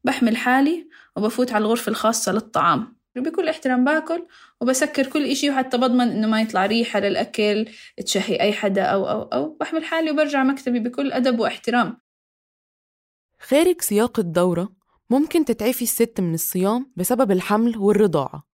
بحمل 0.04 0.36
حالي 0.36 0.88
وبفوت 1.16 1.52
على 1.52 1.62
الغرفة 1.62 1.90
الخاصة 1.90 2.32
للطعام. 2.32 2.98
بكل 3.16 3.48
احترام 3.48 3.84
باكل 3.84 4.26
وبسكر 4.60 5.06
كل 5.06 5.24
إشي 5.24 5.50
وحتى 5.50 5.78
بضمن 5.78 6.08
إنه 6.08 6.26
ما 6.26 6.40
يطلع 6.40 6.66
ريحة 6.66 7.00
للأكل 7.00 7.66
تشهي 7.96 8.40
أي 8.40 8.52
حدا 8.52 8.82
أو 8.82 9.10
أو 9.10 9.22
أو. 9.22 9.56
بحمل 9.60 9.84
حالي 9.84 10.10
وبرجع 10.10 10.42
مكتبي 10.42 10.78
بكل 10.78 11.12
أدب 11.12 11.40
واحترام. 11.40 12.00
خارج 13.40 13.80
سياق 13.80 14.18
الدورة 14.18 14.72
ممكن 15.10 15.44
تتعفي 15.44 15.82
الست 15.82 16.20
من 16.20 16.34
الصيام 16.34 16.92
بسبب 16.96 17.30
الحمل 17.30 17.78
والرضاعة. 17.78 18.47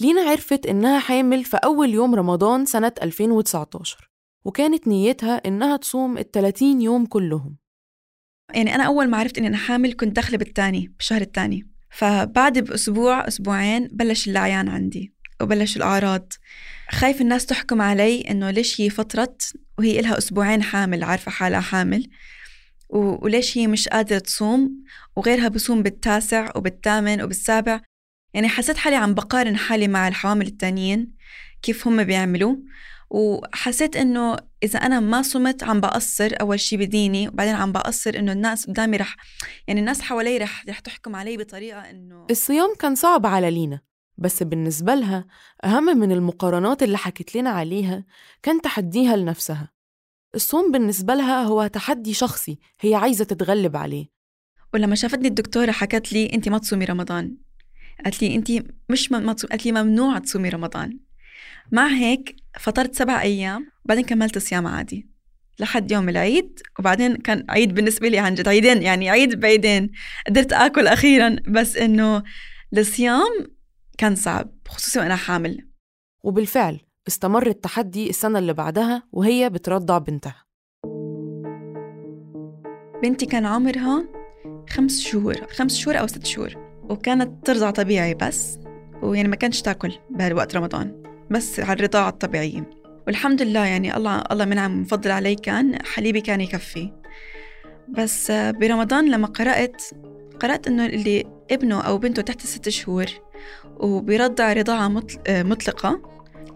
لينا 0.00 0.20
عرفت 0.20 0.66
إنها 0.66 0.98
حامل 0.98 1.44
في 1.44 1.56
أول 1.56 1.90
يوم 1.90 2.14
رمضان 2.14 2.66
سنة 2.66 2.92
2019 3.02 4.10
وكانت 4.44 4.88
نيتها 4.88 5.36
إنها 5.46 5.76
تصوم 5.76 6.18
ال 6.18 6.30
30 6.30 6.82
يوم 6.82 7.06
كلهم. 7.06 7.56
يعني 8.54 8.74
أنا 8.74 8.84
أول 8.84 9.08
ما 9.08 9.16
عرفت 9.16 9.38
إني 9.38 9.46
أنا 9.46 9.56
حامل 9.56 9.92
كنت 9.92 10.16
داخلة 10.16 10.38
بالتاني 10.38 10.92
بالشهر 10.96 11.20
الثاني 11.20 11.68
فبعد 11.90 12.58
بأسبوع 12.58 13.28
أسبوعين 13.28 13.88
بلش 13.92 14.28
العيان 14.28 14.68
عندي 14.68 15.14
وبلش 15.40 15.76
الأعراض. 15.76 16.32
خايف 16.90 17.20
الناس 17.20 17.46
تحكم 17.46 17.82
علي 17.82 18.20
إنه 18.20 18.50
ليش 18.50 18.80
هي 18.80 18.90
فترة 18.90 19.36
وهي 19.78 20.00
إلها 20.00 20.18
أسبوعين 20.18 20.62
حامل 20.62 21.04
عارفة 21.04 21.30
حالها 21.30 21.60
حامل. 21.60 22.10
وليش 22.88 23.58
هي 23.58 23.66
مش 23.66 23.88
قادرة 23.88 24.18
تصوم؟ 24.18 24.84
وغيرها 25.16 25.48
بصوم 25.48 25.82
بالتاسع 25.82 26.52
وبالثامن 26.56 27.22
وبالسابع. 27.22 27.80
يعني 28.34 28.48
حسيت 28.48 28.76
حالي 28.76 28.96
عم 28.96 29.14
بقارن 29.14 29.56
حالي 29.56 29.88
مع 29.88 30.08
الحوامل 30.08 30.46
التانيين 30.46 31.12
كيف 31.62 31.88
هم 31.88 32.04
بيعملوا. 32.04 32.56
وحسيت 33.10 33.96
إنه 33.96 34.36
إذا 34.62 34.78
أنا 34.78 35.00
ما 35.00 35.22
صمت 35.22 35.62
عم 35.62 35.80
بقصر 35.80 36.30
أول 36.40 36.60
شيء 36.60 36.78
بديني 36.78 37.28
وبعدين 37.28 37.54
عم 37.54 37.72
بقصر 37.72 38.18
إنه 38.18 38.32
الناس 38.32 38.66
قدامي 38.66 38.96
رح 38.96 39.16
يعني 39.68 39.80
الناس 39.80 40.00
حوالي 40.00 40.38
رح 40.38 40.64
رح 40.68 40.78
تحكم 40.78 41.16
علي 41.16 41.36
بطريقة 41.36 41.90
إنه 41.90 42.26
الصيام 42.30 42.74
كان 42.78 42.94
صعب 42.94 43.26
على 43.26 43.50
لينا 43.50 43.80
بس 44.18 44.42
بالنسبة 44.42 44.94
لها 44.94 45.26
أهم 45.64 45.98
من 45.98 46.12
المقارنات 46.12 46.82
اللي 46.82 46.98
حكت 46.98 47.36
لنا 47.36 47.50
عليها 47.50 48.04
كان 48.42 48.60
تحديها 48.60 49.16
لنفسها. 49.16 49.70
الصوم 50.34 50.72
بالنسبة 50.72 51.14
لها 51.14 51.42
هو 51.42 51.66
تحدي 51.66 52.14
شخصي 52.14 52.58
هي 52.80 52.94
عايزة 52.94 53.24
تتغلب 53.24 53.76
عليه. 53.76 54.06
ولما 54.74 54.94
شافتني 54.94 55.28
الدكتورة 55.28 55.70
حكت 55.70 56.12
لي 56.12 56.32
أنت 56.32 56.48
ما 56.48 56.58
تصومي 56.58 56.84
رمضان. 56.84 57.36
قالت 58.04 58.22
لي 58.22 58.34
أنت 58.34 58.50
مش 58.88 59.12
ما 59.12 59.32
قالت 59.32 59.66
لي 59.66 59.72
ممنوع 59.72 60.18
تصومي 60.18 60.48
رمضان. 60.48 60.98
مع 61.72 61.86
هيك 61.86 62.36
فطرت 62.60 62.94
سبع 62.94 63.22
أيام 63.22 63.70
وبعدين 63.84 64.04
كملت 64.04 64.38
صيام 64.38 64.66
عادي. 64.66 65.08
لحد 65.58 65.90
يوم 65.90 66.08
العيد 66.08 66.60
وبعدين 66.78 67.16
كان 67.16 67.44
عيد 67.48 67.74
بالنسبة 67.74 68.08
لي 68.08 68.18
عن 68.18 68.34
جد 68.34 68.48
عيدين 68.48 68.82
يعني 68.82 69.10
عيد 69.10 69.40
بعيدين. 69.40 69.90
قدرت 70.26 70.52
آكل 70.52 70.86
أخيرا 70.86 71.36
بس 71.48 71.76
إنه 71.76 72.22
الصيام 72.78 73.54
كان 73.98 74.14
صعب 74.14 74.50
خصوصي 74.68 74.98
وأنا 74.98 75.16
حامل. 75.16 75.68
وبالفعل 76.24 76.80
استمر 77.08 77.46
التحدي 77.46 78.10
السنة 78.10 78.38
اللي 78.38 78.52
بعدها 78.52 79.02
وهي 79.12 79.50
بترضع 79.50 79.98
بنتها. 79.98 80.44
بنتي 83.02 83.26
كان 83.26 83.46
عمرها 83.46 84.08
خمس 84.70 85.00
شهور 85.00 85.34
خمس 85.34 85.76
شهور 85.76 85.98
أو 86.00 86.06
ست 86.06 86.26
شهور. 86.26 86.63
وكانت 86.88 87.46
ترضع 87.46 87.70
طبيعي 87.70 88.14
بس 88.14 88.58
ويعني 89.02 89.28
ما 89.28 89.36
كانش 89.36 89.62
تاكل 89.62 89.92
بهالوقت 90.10 90.56
رمضان 90.56 91.02
بس 91.30 91.60
على 91.60 91.72
الرضاعة 91.72 92.08
الطبيعية. 92.08 92.70
والحمد 93.06 93.42
لله 93.42 93.64
يعني 93.66 93.96
الله 93.96 94.22
الله 94.30 94.44
منعم 94.44 94.80
مفضل 94.80 95.10
علي 95.10 95.34
كان 95.34 95.82
حليبي 95.82 96.20
كان 96.20 96.40
يكفي. 96.40 96.92
بس 97.88 98.30
برمضان 98.30 99.10
لما 99.10 99.26
قرأت 99.26 99.82
قرأت 100.40 100.66
إنه 100.66 100.86
اللي 100.86 101.24
ابنه 101.50 101.80
أو 101.80 101.98
بنته 101.98 102.22
تحت 102.22 102.40
ست 102.40 102.68
شهور 102.68 103.06
وبيرضع 103.76 104.52
رضاعة 104.52 105.02
مطلقة 105.28 106.02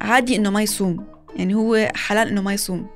عادي 0.01 0.37
إنه 0.37 0.51
ما 0.51 0.63
يصوم. 0.63 1.07
يعني 1.37 1.55
هو 1.55 1.93
حلال 1.95 2.29
إنه 2.29 2.43
ما 2.43 2.53
يصوم. 2.53 2.87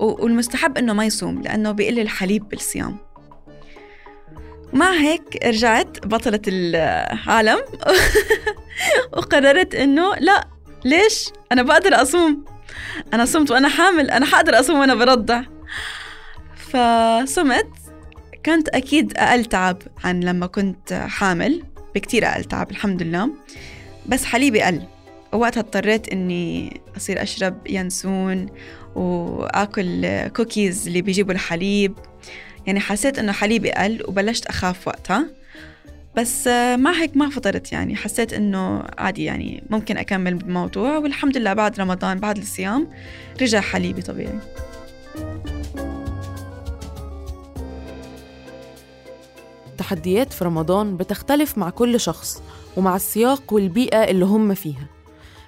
والمستحب 0.00 0.78
إنه 0.78 0.92
ما 0.92 1.04
يصوم 1.04 1.42
لأنه 1.42 1.72
بيقل 1.72 2.00
الحليب 2.00 2.48
بالصيام. 2.48 2.96
مع 4.76 4.92
هيك 4.92 5.46
رجعت 5.46 6.06
بطلة 6.06 6.40
العالم 6.48 7.58
وقررت 9.16 9.74
إنه 9.74 10.14
لا 10.14 10.48
ليش؟ 10.84 11.28
أنا 11.52 11.62
بقدر 11.62 12.02
أصوم. 12.02 12.44
أنا 13.14 13.24
صمت 13.24 13.50
وأنا 13.50 13.68
حامل 13.68 14.10
أنا 14.10 14.26
حقدر 14.26 14.60
أصوم 14.60 14.78
وأنا 14.78 14.94
برضع. 14.94 15.42
فصمت. 16.56 17.68
كانت 18.42 18.68
أكيد 18.68 19.12
أقل 19.16 19.44
تعب 19.44 19.78
عن 20.04 20.20
لما 20.20 20.46
كنت 20.46 20.92
حامل. 20.92 21.62
بكتير 21.94 22.26
أقل 22.26 22.44
تعب 22.44 22.70
الحمد 22.70 23.02
لله. 23.02 23.30
بس 24.06 24.24
حليبي 24.24 24.62
قل 24.62 24.82
وقتها 25.32 25.60
اضطريت 25.60 26.08
إني 26.08 26.80
أصير 26.96 27.22
أشرب 27.22 27.66
ينسون 27.66 28.46
وآكل 28.94 30.28
كوكيز 30.28 30.86
اللي 30.86 31.02
بيجيبوا 31.02 31.32
الحليب. 31.32 31.94
يعني 32.66 32.80
حسيت 32.80 33.18
إنه 33.18 33.32
حليبي 33.32 33.70
قل 33.70 34.02
وبلشت 34.08 34.46
أخاف 34.46 34.88
وقتها. 34.88 35.26
بس 36.16 36.46
مع 36.76 36.92
هيك 36.92 37.16
ما 37.16 37.30
فطرت 37.30 37.72
يعني. 37.72 37.96
حسيت 37.96 38.32
إنه 38.32 38.82
عادي 38.98 39.24
يعني 39.24 39.64
ممكن 39.70 39.96
أكمل 39.96 40.34
بالموضوع 40.34 40.98
والحمد 40.98 41.36
لله 41.36 41.52
بعد 41.52 41.80
رمضان 41.80 42.20
بعد 42.20 42.38
الصيام 42.38 42.88
رجع 43.42 43.60
حليبي 43.60 44.02
طبيعي. 44.02 44.38
التحديات 49.66 50.32
في 50.32 50.44
رمضان 50.44 50.96
بتختلف 50.96 51.58
مع 51.58 51.70
كل 51.70 52.00
شخص 52.00 52.42
ومع 52.76 52.96
السياق 52.96 53.52
والبيئة 53.52 54.04
اللي 54.04 54.24
هم 54.24 54.54
فيها. 54.54 54.86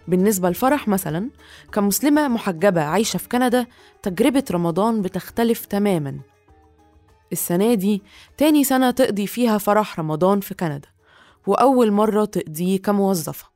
بالنسبة 0.09 0.51
لفرح 0.51 0.89
مثلا 0.89 1.31
كمسلمة 1.73 2.29
محجبة 2.29 2.83
عايشة 2.83 3.17
في 3.17 3.29
كندا 3.29 3.67
تجربة 4.03 4.45
رمضان 4.51 5.03
بتختلف 5.03 5.65
تماماً. 5.65 6.19
السنة 7.33 7.75
دي 7.75 8.03
تاني 8.37 8.65
سنة 8.65 8.91
تقضي 8.91 9.27
فيها 9.27 9.59
فرح 9.59 9.99
رمضان 10.01 10.41
في 10.41 10.55
كندا 10.55 10.89
وأول 11.47 11.91
مرة 11.91 12.25
تقضيه 12.25 12.79
كموظفة. 12.83 13.47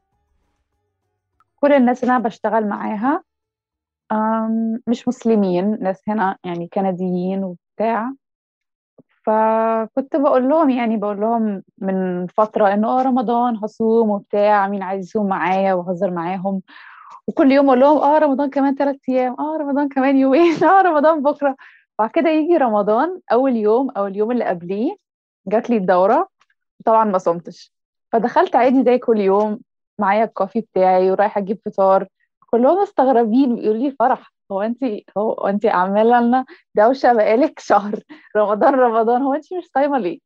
كل 1.56 1.72
الناس 1.72 2.02
اللي 2.02 2.16
أنا 2.16 2.24
بشتغل 2.24 2.68
معاها 2.68 3.22
مش 4.86 5.08
مسلمين 5.08 5.78
ناس 5.82 6.02
هنا 6.08 6.36
يعني 6.44 6.68
كنديين 6.72 7.44
وبتاع. 7.44 8.12
فكنت 9.26 10.16
بقول 10.16 10.48
لهم 10.48 10.70
يعني 10.70 10.96
بقول 10.96 11.20
لهم 11.20 11.62
من 11.78 12.26
فترة 12.26 12.74
إنه 12.74 12.88
آه 13.00 13.02
رمضان 13.02 13.56
هصوم 13.64 14.10
وبتاع 14.10 14.68
مين 14.68 14.82
عايز 14.82 15.04
يصوم 15.06 15.28
معايا 15.28 15.74
وهزر 15.74 16.10
معاهم. 16.10 16.62
وكل 17.26 17.52
يوم 17.52 17.66
أقول 17.66 17.80
لهم 17.80 17.98
آه 17.98 18.18
رمضان 18.18 18.50
كمان 18.50 18.74
ثلاث 18.74 18.96
أيام 19.08 19.36
آه 19.40 19.56
رمضان 19.60 19.88
كمان 19.88 20.16
يومين 20.16 20.64
آه 20.64 20.82
رمضان 20.82 21.22
بكرة. 21.22 21.56
بعد 21.98 22.10
كده 22.10 22.30
يجي 22.30 22.56
رمضان 22.56 23.20
أول 23.32 23.56
يوم 23.56 23.90
أو 23.90 24.06
اليوم 24.06 24.30
اللي 24.32 24.44
قبليه 24.44 24.96
جات 25.46 25.70
لي 25.70 25.76
الدورة 25.76 26.28
طبعا 26.84 27.04
ما 27.04 27.18
صمتش. 27.18 27.72
فدخلت 28.12 28.56
عادي 28.56 28.84
زي 28.84 28.98
كل 28.98 29.20
يوم 29.20 29.60
معايا 29.98 30.24
الكوفي 30.24 30.60
بتاعي 30.60 31.10
ورايحة 31.10 31.40
أجيب 31.40 31.58
فطار. 31.66 32.08
كلهم 32.50 32.82
مستغربين 32.82 33.54
بيقولوا 33.56 33.82
لي 33.82 33.90
فرح 33.98 34.32
هو 34.52 34.62
أنت 34.62 34.84
هو 35.18 35.32
أنت 35.32 35.66
عاملة 35.66 36.20
لنا 36.20 36.44
دوشة 36.74 37.12
بقالك 37.12 37.58
شهر 37.60 38.00
رمضان 38.36 38.74
رمضان 38.74 39.22
هو 39.22 39.34
أنت 39.34 39.54
مش 39.54 39.64
صايمه 39.74 39.98
ليه؟ 39.98 40.18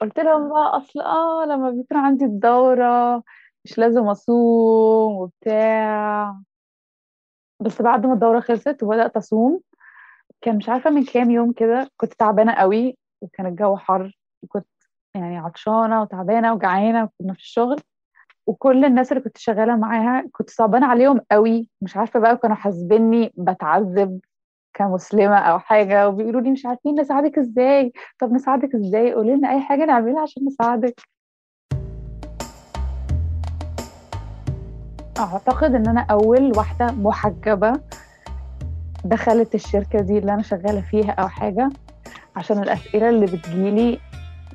قلت 0.00 0.18
لهم 0.20 0.48
بقى 0.48 0.76
أصل 0.78 1.00
آه 1.00 1.44
لما 1.44 1.70
بيكون 1.70 1.96
عندي 1.98 2.24
الدورة 2.24 3.22
مش 3.64 3.78
لازم 3.78 4.02
أصوم 4.08 5.16
وبتاع. 5.16 6.36
بس 7.60 7.82
بعد 7.82 8.06
ما 8.06 8.12
الدورة 8.14 8.40
خلصت 8.40 8.82
وبدأت 8.82 9.16
أصوم 9.16 9.60
كان 10.44 10.56
مش 10.56 10.68
عارفة 10.68 10.90
من 10.90 11.04
كام 11.04 11.30
يوم 11.30 11.52
كده 11.52 11.90
كنت 11.96 12.12
تعبانة 12.14 12.52
قوي 12.52 12.98
وكان 13.20 13.46
الجو 13.46 13.76
حر 13.76 14.18
وكنت 14.42 14.66
يعني 15.14 15.38
عطشانة 15.38 16.02
وتعبانة 16.02 16.52
وجعانة 16.54 17.04
وكنا 17.04 17.32
في 17.34 17.40
الشغل 17.40 17.80
وكل 18.46 18.84
الناس 18.84 19.12
اللي 19.12 19.22
كنت 19.24 19.38
شغالة 19.38 19.76
معاها 19.76 20.24
كنت 20.32 20.50
صعبانة 20.50 20.86
عليهم 20.86 21.20
قوي 21.30 21.68
مش 21.82 21.96
عارفة 21.96 22.20
بقى 22.20 22.36
كانوا 22.36 22.56
حاسبيني 22.56 23.32
بتعذب 23.36 24.20
كمسلمة 24.74 25.36
أو 25.38 25.58
حاجة 25.58 26.08
وبيقولوا 26.08 26.40
لي 26.40 26.50
مش 26.50 26.66
عارفين 26.66 27.00
نساعدك 27.00 27.38
إزاي؟ 27.38 27.92
طب 28.20 28.32
نساعدك 28.32 28.74
إزاي؟ 28.74 29.12
قولي 29.14 29.34
لنا 29.36 29.50
أي 29.52 29.60
حاجة 29.60 29.84
نعملها 29.84 30.22
عشان 30.22 30.44
نساعدك. 30.46 31.00
أعتقد 35.18 35.74
إن 35.74 35.88
أنا 35.88 36.06
أول 36.10 36.52
واحدة 36.56 36.86
محجبة 36.92 37.72
دخلت 39.08 39.54
الشركة 39.54 40.00
دي 40.00 40.18
اللي 40.18 40.32
أنا 40.34 40.42
شغالة 40.42 40.80
فيها 40.90 41.10
أو 41.10 41.28
حاجة 41.28 41.68
عشان 42.36 42.62
الأسئلة 42.62 43.08
اللي 43.08 43.26
بتجيلي 43.26 43.98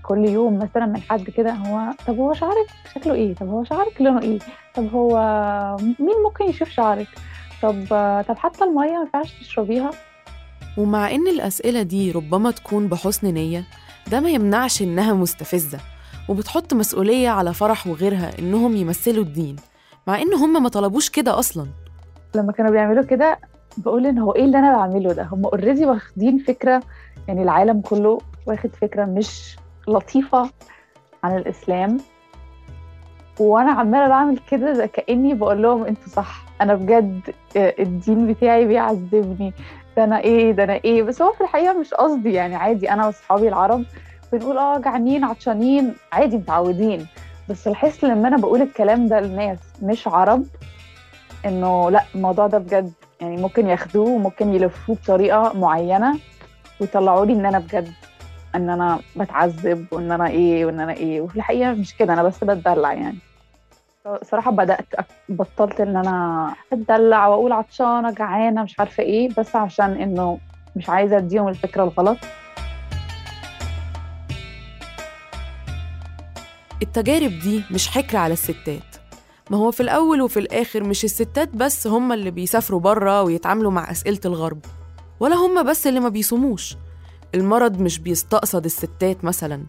كل 0.03 0.29
يوم 0.29 0.57
مثلا 0.59 0.85
من 0.85 1.01
حد 1.01 1.29
كده 1.29 1.51
هو 1.51 1.93
طب 2.07 2.17
هو 2.17 2.33
شعرك 2.33 2.67
شكله 2.95 3.13
إيه؟ 3.13 3.35
طب 3.35 3.47
هو 3.49 3.63
شعرك 3.63 4.01
لونه 4.01 4.21
إيه؟ 4.21 4.39
طب 4.75 4.89
هو 4.93 5.17
مين 5.79 6.15
ممكن 6.25 6.45
يشوف 6.45 6.69
شعرك؟ 6.69 7.07
طب 7.61 7.85
طب 8.27 8.37
حتى 8.37 8.63
المية 8.63 8.91
ما 8.91 8.99
ينفعش 9.01 9.33
تشربيها. 9.39 9.91
ومع 10.77 11.11
إن 11.11 11.27
الأسئلة 11.27 11.81
دي 11.81 12.11
ربما 12.11 12.51
تكون 12.51 12.87
بحسن 12.87 13.33
نية 13.33 13.63
ده 14.11 14.19
ما 14.19 14.29
يمنعش 14.29 14.81
إنها 14.81 15.13
مستفزة 15.13 15.79
وبتحط 16.29 16.73
مسؤولية 16.73 17.29
على 17.29 17.53
فرح 17.53 17.87
وغيرها 17.87 18.39
إنهم 18.39 18.75
يمثلوا 18.75 19.23
الدين 19.23 19.55
مع 20.07 20.21
إن 20.21 20.33
هم 20.33 20.63
ما 20.63 20.69
طلبوش 20.69 21.09
كده 21.09 21.39
أصلا. 21.39 21.67
لما 22.35 22.51
كانوا 22.51 22.71
بيعملوا 22.71 23.03
كده 23.03 23.39
بقول 23.77 24.05
إن 24.05 24.17
هو 24.19 24.31
إيه 24.31 24.45
اللي 24.45 24.59
أنا 24.59 24.75
بعمله 24.77 25.13
ده؟ 25.13 25.23
هم 25.31 25.45
اوريدي 25.45 25.85
واخدين 25.85 26.37
فكرة 26.37 26.81
يعني 27.27 27.43
العالم 27.43 27.81
كله 27.81 28.17
واخد 28.47 28.69
فكرة 28.75 29.05
مش 29.05 29.55
لطيفة 29.87 30.49
عن 31.23 31.37
الإسلام. 31.37 31.97
وأنا 33.39 33.71
عمالة 33.71 34.07
بعمل 34.07 34.37
كده 34.49 34.85
كأني 34.85 35.33
بقول 35.33 35.61
لهم 35.63 35.83
أنتوا 35.83 36.07
صح 36.07 36.43
أنا 36.61 36.73
بجد 36.75 37.21
الدين 37.55 38.33
بتاعي 38.33 38.65
بيعذبني. 38.67 39.53
ده 39.97 40.03
أنا 40.03 40.19
إيه؟ 40.19 40.51
ده 40.51 40.63
أنا 40.63 40.73
إيه؟ 40.73 41.03
بس 41.03 41.21
هو 41.21 41.31
في 41.31 41.41
الحقيقة 41.41 41.73
مش 41.79 41.93
قصدي 41.93 42.33
يعني 42.33 42.55
عادي 42.55 42.91
أنا 42.91 43.05
وأصحابي 43.05 43.47
العرب 43.47 43.83
بنقول 44.33 44.57
آه 44.57 44.77
جعانين 44.77 45.23
عطشانين 45.23 45.93
عادي 46.11 46.37
متعودين. 46.37 47.07
بس 47.49 47.67
الحس 47.67 48.03
لما 48.03 48.27
أنا 48.27 48.37
بقول 48.37 48.61
الكلام 48.61 49.07
ده 49.07 49.19
للناس 49.19 49.59
مش 49.81 50.07
عرب 50.07 50.45
إنه 51.45 51.89
لأ 51.91 52.03
الموضوع 52.15 52.47
ده 52.47 52.57
بجد 52.57 52.91
يعني 53.21 53.37
ممكن 53.37 53.67
ياخدوه 53.67 54.09
وممكن 54.09 54.53
يلفوه 54.53 54.95
بطريقة 55.03 55.53
معينة 55.57 56.19
ويطلعوا 56.79 57.25
لي 57.25 57.33
إن 57.33 57.45
أنا 57.45 57.59
بجد 57.59 57.93
إن 58.55 58.69
أنا 58.69 58.99
بتعذب 59.15 59.85
وإن 59.91 60.11
أنا 60.11 60.27
إيه 60.27 60.65
وإن 60.65 60.79
أنا 60.79 60.93
إيه. 60.93 61.21
وفي 61.21 61.35
الحقيقة 61.35 61.71
مش 61.73 61.95
كده 61.95 62.13
أنا 62.13 62.23
بس 62.23 62.43
بتدلع 62.43 62.93
يعني. 62.93 63.17
صراحة 64.23 64.51
بدأت 64.51 64.85
بطلت 65.29 65.81
إن 65.81 65.97
أنا 65.97 66.53
أتدلع 66.73 67.27
وأقول 67.27 67.51
عطشانة 67.51 68.11
جعانة 68.11 68.63
مش 68.63 68.79
عارفة 68.79 69.03
إيه 69.03 69.29
بس 69.37 69.55
عشان 69.55 70.01
إنه 70.01 70.39
مش 70.75 70.89
عايزة 70.89 71.17
أديهم 71.17 71.47
الفكرة 71.47 71.83
الغلط. 71.83 72.17
التجارب 76.81 77.31
دي 77.39 77.63
مش 77.71 77.87
حكر 77.87 78.17
على 78.17 78.33
الستات. 78.33 78.90
ما 79.51 79.57
هو 79.57 79.71
في 79.71 79.79
الأول 79.83 80.21
وفي 80.21 80.39
الآخر 80.39 80.83
مش 80.83 81.03
الستات 81.03 81.49
بس 81.49 81.87
هم 81.87 82.11
اللي 82.11 82.31
بيسافروا 82.31 82.79
بره 82.79 83.21
ويتعاملوا 83.21 83.71
مع 83.71 83.91
أسئلة 83.91 84.19
الغرب 84.25 84.65
ولا 85.19 85.35
هم 85.35 85.63
بس 85.63 85.87
اللي 85.87 85.99
ما 85.99 86.09
بيصوموش. 86.09 86.75
المرض 87.35 87.79
مش 87.79 87.99
بيستقصد 87.99 88.65
الستات 88.65 89.25
مثلا 89.25 89.63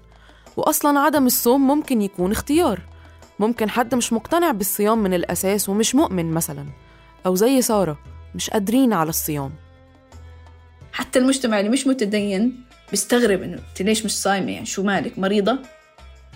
وأصلا 0.57 1.01
عدم 1.01 1.27
الصوم 1.27 1.67
ممكن 1.67 2.03
يكون 2.03 2.33
اختيار. 2.33 2.81
ممكن 3.39 3.71
حد 3.71 3.95
مش 3.95 4.13
مقتنع 4.13 4.51
بالصيام 4.51 4.99
من 4.99 5.15
الأساس 5.15 5.69
ومش 5.69 5.95
مؤمن 5.95 6.31
مثلا 6.31 6.67
أو 7.27 7.35
زي 7.35 7.63
سارة 7.63 7.99
مش 8.35 8.51
قادرين 8.51 8.93
على 8.93 9.09
الصيام. 9.09 9.53
حتى 10.93 11.19
المجتمع 11.19 11.61
اللي 11.61 11.71
مش 11.71 11.87
متدين 11.87 12.65
بيستغرب 12.91 13.43
إنه 13.43 13.59
أنت 13.71 13.83
ليش 13.83 14.05
مش 14.05 14.17
صايمة؟ 14.19 14.53
يعني 14.53 14.67
شو 14.67 14.83
مالك؟ 14.83 15.19
مريضة؟ 15.19 15.59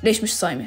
ليش 0.02 0.22
مش 0.22 0.36
صايمة؟ 0.36 0.66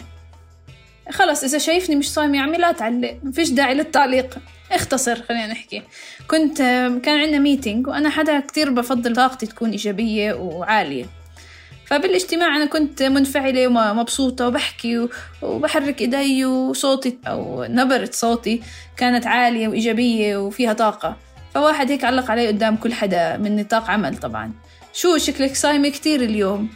خلص 1.12 1.43
إذا 1.43 1.58
شايفني 1.58 1.95
مش 1.95 2.12
صايمه 2.12 2.38
يا 2.38 2.41
عمي 2.41 2.58
لا 2.58 2.72
تعلق 2.72 3.17
ما 3.24 3.32
فيش 3.32 3.50
داعي 3.50 3.74
للتعليق. 3.74 4.38
اختصر 4.72 5.22
خلينا 5.22 5.48
نحكي. 5.48 5.82
كنت 6.28 6.58
كان 7.04 7.19
عندنا 7.19 7.39
ميتينج 7.39 7.88
وأنا 7.88 8.10
حدا 8.10 8.39
كتير 8.39 8.69
بفضل 8.69 9.15
طاقتي 9.15 9.45
تكون 9.45 9.69
إيجابية 9.72 10.34
وعالية. 10.34 11.06
فبالاجتماع 11.86 12.56
أنا 12.56 12.65
كنت 12.65 13.04
منفعلة 13.04 13.67
ومبسوطة 13.67 14.48
وبحكي 14.48 15.08
وبحرك 15.41 16.02
إيدي 16.02 16.45
وصوتي 16.45 17.17
أو 17.28 17.63
نبرة 17.69 18.10
صوتي 18.13 18.62
كانت 18.98 19.28
عالية 19.28 19.67
وإيجابية 19.67 20.38
وفيها 20.38 20.74
طاقة. 20.74 21.17
فواحد 21.54 21.91
هيك 21.91 22.04
علق 22.04 22.32
علي 22.32 22.48
قدام 22.48 22.76
كل 22.76 22.93
حدا 22.93 23.38
من 23.38 23.56
نطاق 23.56 23.89
عمل 23.89 24.17
طبعا. 24.17 24.52
شو 24.93 25.17
شكلك 25.17 25.56
صايمة 25.56 25.89
كتير 25.89 26.22
اليوم؟ 26.22 26.69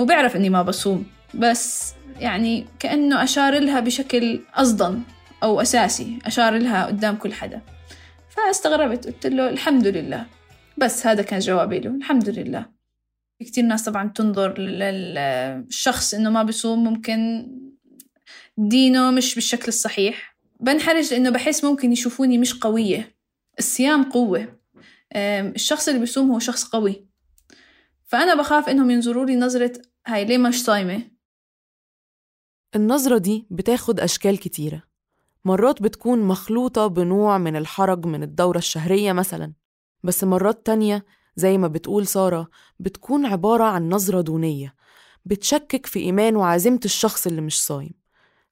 هو 0.00 0.04
بيعرف 0.04 0.36
إني 0.36 0.50
ما 0.50 0.62
بصوم 0.62 1.06
بس 1.34 1.94
يعني 2.20 2.66
كأنه 2.78 3.22
أشار 3.22 3.58
لها 3.58 3.80
بشكل 3.80 4.40
أصدن 4.54 5.02
أو 5.42 5.60
أساسي 5.60 6.18
أشار 6.26 6.58
لها 6.58 6.86
قدام 6.86 7.16
كل 7.16 7.32
حدا. 7.32 7.60
فاستغربت 8.28 9.06
قلت 9.06 9.26
له 9.26 9.48
الحمد 9.48 9.86
لله. 9.86 10.26
بس 10.78 11.06
هذا 11.06 11.22
كان 11.22 11.38
جوابي 11.38 11.80
له 11.80 11.90
الحمد 11.90 12.28
لله. 12.28 12.66
في 13.38 13.44
كتير 13.44 13.64
ناس 13.64 13.84
طبعا 13.84 14.08
تنظر 14.08 14.58
للشخص 14.58 16.14
إنه 16.14 16.30
ما 16.30 16.42
بيصوم 16.42 16.84
ممكن 16.84 17.46
دينه 18.58 19.10
مش 19.10 19.34
بالشكل 19.34 19.68
الصحيح. 19.68 20.36
بنحرج 20.60 21.14
لأنه 21.14 21.30
بحس 21.30 21.64
ممكن 21.64 21.92
يشوفوني 21.92 22.38
مش 22.38 22.54
قوية. 22.54 23.16
الصيام 23.58 24.02
قوة. 24.02 24.60
الشخص 25.16 25.88
اللي 25.88 26.00
بيصوم 26.00 26.30
هو 26.30 26.38
شخص 26.38 26.64
قوي. 26.64 27.06
فأنا 28.06 28.34
بخاف 28.34 28.68
إنهم 28.68 28.90
ينظروا 28.90 29.26
لي 29.26 29.36
نظرة 29.36 29.72
هاي 30.06 30.24
ليه 30.24 30.38
مش 30.38 30.64
صايمة؟ 30.64 31.02
النظرة 32.76 33.18
دي 33.18 33.46
بتاخد 33.50 34.00
أشكال 34.00 34.38
كتيرة. 34.38 34.82
مرات 35.44 35.82
بتكون 35.82 36.22
مخلوطة 36.22 36.86
بنوع 36.86 37.38
من 37.38 37.56
الحرج 37.56 38.06
من 38.06 38.22
الدورة 38.22 38.58
الشهرية 38.58 39.12
مثلا 39.12 39.52
بس 40.02 40.24
مرات 40.24 40.66
تانية 40.66 41.04
زي 41.36 41.58
ما 41.58 41.68
بتقول 41.68 42.06
سارة 42.06 42.48
بتكون 42.80 43.26
عبارة 43.26 43.64
عن 43.64 43.88
نظرة 43.88 44.20
دونية 44.20 44.74
بتشكك 45.24 45.86
في 45.86 45.98
إيمان 45.98 46.36
وعزيمة 46.36 46.80
الشخص 46.84 47.26
اللي 47.26 47.40
مش 47.40 47.64
صايم. 47.64 47.94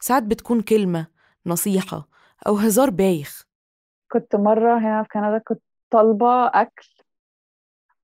ساعات 0.00 0.22
بتكون 0.22 0.60
كلمة 0.60 1.06
نصيحة 1.46 2.08
أو 2.46 2.54
هزار 2.56 2.90
بايخ. 2.90 3.44
كنت 4.12 4.36
مرة 4.36 4.78
هنا 4.78 5.02
في 5.02 5.08
كندا 5.08 5.38
كنت 5.38 5.62
طالبة 5.90 6.46
أكل 6.46 6.88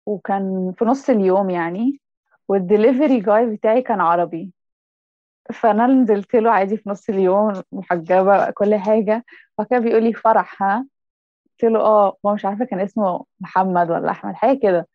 وكان 0.07 0.74
في 0.79 0.85
نص 0.85 1.11
اليوم 1.11 1.50
يعني 1.50 2.00
والدليفري 2.48 3.20
جاي 3.20 3.57
بتاعي 3.57 3.83
كان 3.83 4.00
عربي. 4.00 4.53
فأنا 5.53 5.87
نزلت 5.87 6.35
له 6.37 6.51
عادي 6.51 6.77
في 6.77 6.89
نص 6.91 7.09
اليوم 7.09 7.63
محجبة 7.73 8.51
كل 8.51 8.75
حاجة 8.75 9.25
فكان 9.59 9.83
بيقول 9.85 10.03
لي 10.05 10.13
فرح 10.13 10.63
ها؟ 10.63 10.87
قلت 11.63 11.73
له 11.73 11.81
آه 11.81 12.17
هو 12.27 12.35
مش 12.35 12.45
عارفة 12.45 12.65
كان 12.65 12.81
اسمه 12.81 13.25
محمد 13.41 13.91
ولا 13.91 14.11
أحمد 14.11 14.35
حاجة 14.35 14.59
كده. 14.63 14.89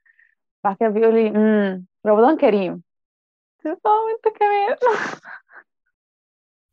بعد 0.63 0.75
كده 0.79 0.89
بيقول 0.89 1.13
لي 1.15 1.27
امم 1.29 1.85
رمضان 2.07 2.37
كريم. 2.37 2.83
قلت 3.65 3.65
له 3.65 3.91
آه 3.91 4.05
وأنت 4.05 4.37
كمان. 4.37 4.75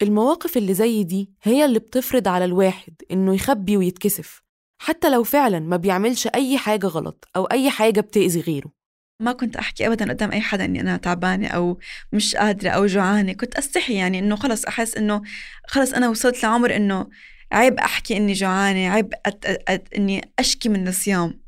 المواقف 0.02 0.56
اللي 0.56 0.74
زي 0.74 1.04
دي 1.04 1.30
هي 1.42 1.64
اللي 1.64 1.78
بتفرض 1.78 2.28
على 2.28 2.44
الواحد 2.44 2.94
إنه 3.10 3.34
يخبي 3.34 3.76
ويتكسف 3.76 4.42
حتى 4.78 5.10
لو 5.10 5.22
فعلا 5.24 5.58
ما 5.60 5.76
بيعملش 5.76 6.26
أي 6.26 6.58
حاجة 6.58 6.86
غلط 6.86 7.24
أو 7.36 7.44
أي 7.44 7.70
حاجة 7.70 8.00
بتأذي 8.00 8.40
غيره. 8.40 8.70
ما 9.20 9.32
كنت 9.32 9.56
أحكي 9.56 9.86
أبدا 9.86 10.08
قدام 10.08 10.32
أي 10.32 10.40
حدا 10.40 10.64
إني 10.64 10.80
أنا 10.80 10.96
تعبانة 10.96 11.48
أو 11.48 11.78
مش 12.12 12.36
قادرة 12.36 12.70
أو 12.70 12.86
جوعانة. 12.86 13.32
كنت 13.32 13.54
أستحي 13.54 13.94
يعني 13.94 14.18
إنه 14.18 14.36
خلص 14.36 14.64
أحس 14.64 14.96
إنه 14.96 15.22
خلص 15.66 15.92
أنا 15.92 16.08
وصلت 16.08 16.42
لعمر 16.42 16.76
إنه 16.76 17.06
عيب 17.52 17.78
أحكي 17.78 18.16
إني 18.16 18.32
جوعانة 18.32 18.90
عيب 18.90 19.14
أت... 19.26 19.46
أت... 19.68 19.88
إني 19.96 20.30
أشكي 20.38 20.68
من 20.68 20.88
الصيام. 20.88 21.40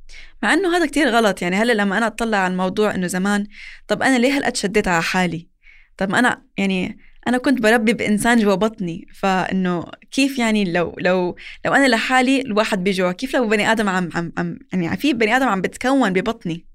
مع 0.43 0.53
إنه 0.55 0.77
هذا 0.77 0.87
كتير 0.87 1.09
غلط. 1.09 1.43
يعني 1.43 1.57
هلأ 1.57 1.73
لما 1.73 1.99
أنا 1.99 2.07
أطلع 2.07 2.39
على 2.39 2.53
الموضوع 2.53 2.95
إنه 2.95 3.07
زمان 3.07 3.47
طب 3.89 4.03
أنا 4.03 4.19
ليه 4.19 4.37
هالقد 4.37 4.57
شديت 4.57 4.89
على 4.89 5.03
حالي؟ 5.03 5.49
طب 5.97 6.15
أنا 6.15 6.43
يعني 6.57 6.99
أنا 7.29 7.39
كنت 7.39 7.61
بربي 7.63 7.93
بإنسان 7.93 8.39
جوا 8.39 8.55
بطني. 8.55 9.07
فإنه 9.15 9.85
كيف 10.11 10.39
يعني 10.39 10.73
لو 10.73 10.95
لو 10.99 11.37
لو 11.65 11.75
أنا 11.75 11.87
لحالي 11.87 12.41
الواحد 12.41 12.85
بيجوع 12.85 13.13
كيف 13.13 13.35
لو 13.37 13.49
بني 13.49 13.73
آدم 13.73 13.89
عم 13.89 14.09
عم, 14.15 14.33
عم 14.39 14.59
يعني 14.73 14.97
في 14.97 15.13
بني 15.13 15.37
آدم 15.37 15.49
عم 15.49 15.61
بتكون 15.61 16.13
ببطني؟ 16.13 16.68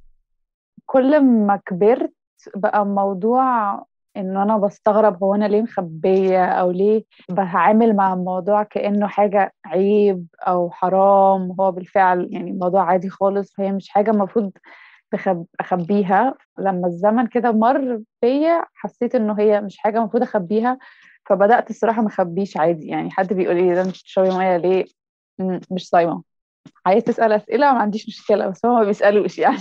كل 0.94 1.20
ما 1.22 1.56
كبرت 1.66 2.14
بقى 2.56 2.82
الموضوع 2.82 3.74
إنه 4.18 4.44
أنا 4.44 4.58
بستغرب 4.58 5.24
هو 5.24 5.36
أنا 5.36 5.46
ليه 5.46 5.62
مخبية 5.62 6.46
أو 6.46 6.72
ليه 6.72 7.04
بتعامل 7.30 7.96
مع 7.96 8.14
الموضوع 8.14 8.64
كأنه 8.64 9.08
حاجة 9.08 9.54
عيب 9.66 10.28
أو 10.42 10.72
حرام. 10.72 11.56
هو 11.60 11.72
بالفعل 11.72 12.28
يعني 12.32 12.52
الموضوع 12.52 12.84
عادي 12.84 13.10
خالص 13.10 13.54
فهي 13.56 13.72
مش 13.72 13.90
حاجة 13.90 14.12
المفروض. 14.12 14.52
أخبيها. 15.60 16.34
لما 16.60 16.88
الزمن 16.88 17.28
كده 17.28 17.52
مر 17.52 18.02
بيا 18.22 18.66
حسيت 18.74 19.16
إنه 19.16 19.40
هي 19.40 19.62
مش 19.62 19.78
حاجة 19.78 19.98
المفروض 19.98 20.24
أخبيها 20.24 20.78
فبدأت 21.26 21.70
الصراحة 21.70 22.02
ما 22.02 22.08
أخبيش 22.08 22.58
عادي. 22.58 22.88
يعني 22.88 23.12
حد 23.12 23.34
بيقول 23.34 23.56
لي 23.56 23.76
ده 23.76 23.82
انت 23.82 23.90
بتشربي 23.90 24.30
مية 24.38 24.58
ليه؟ 24.58 24.86
مش 25.72 25.90
صايمة. 25.90 26.24
عايز 26.86 27.04
تسأل 27.04 27.32
أسئلة؟ 27.32 27.74
ما 27.74 27.80
عنديش 27.80 28.08
مشكلة 28.08 28.48
بس 28.48 28.66
هو 28.66 28.76
ما 28.80 28.84
بيسألوش 28.84 29.40
يعني. 29.40 29.58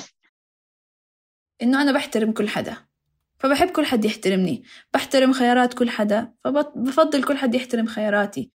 إنه 1.63 1.83
أنا 1.83 1.93
بحترم 1.93 2.33
كل 2.33 2.49
حدا 2.49 2.77
فبحب 3.39 3.69
كل 3.69 3.85
حد 3.85 4.05
يحترمني 4.05 4.63
بحترم 4.95 5.33
خيارات 5.33 5.75
كل 5.75 5.91
حدا 5.91 6.33
فبفضل 6.45 7.25
كل 7.25 7.37
حد 7.37 7.55
يحترم 7.55 7.87
خياراتي. 7.87 8.51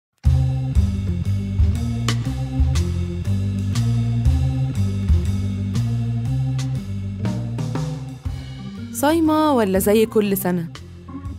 صايمة 8.92 9.52
ولا 9.52 9.78
زي 9.78 10.06
كل 10.06 10.36
سنة؟ 10.36 10.68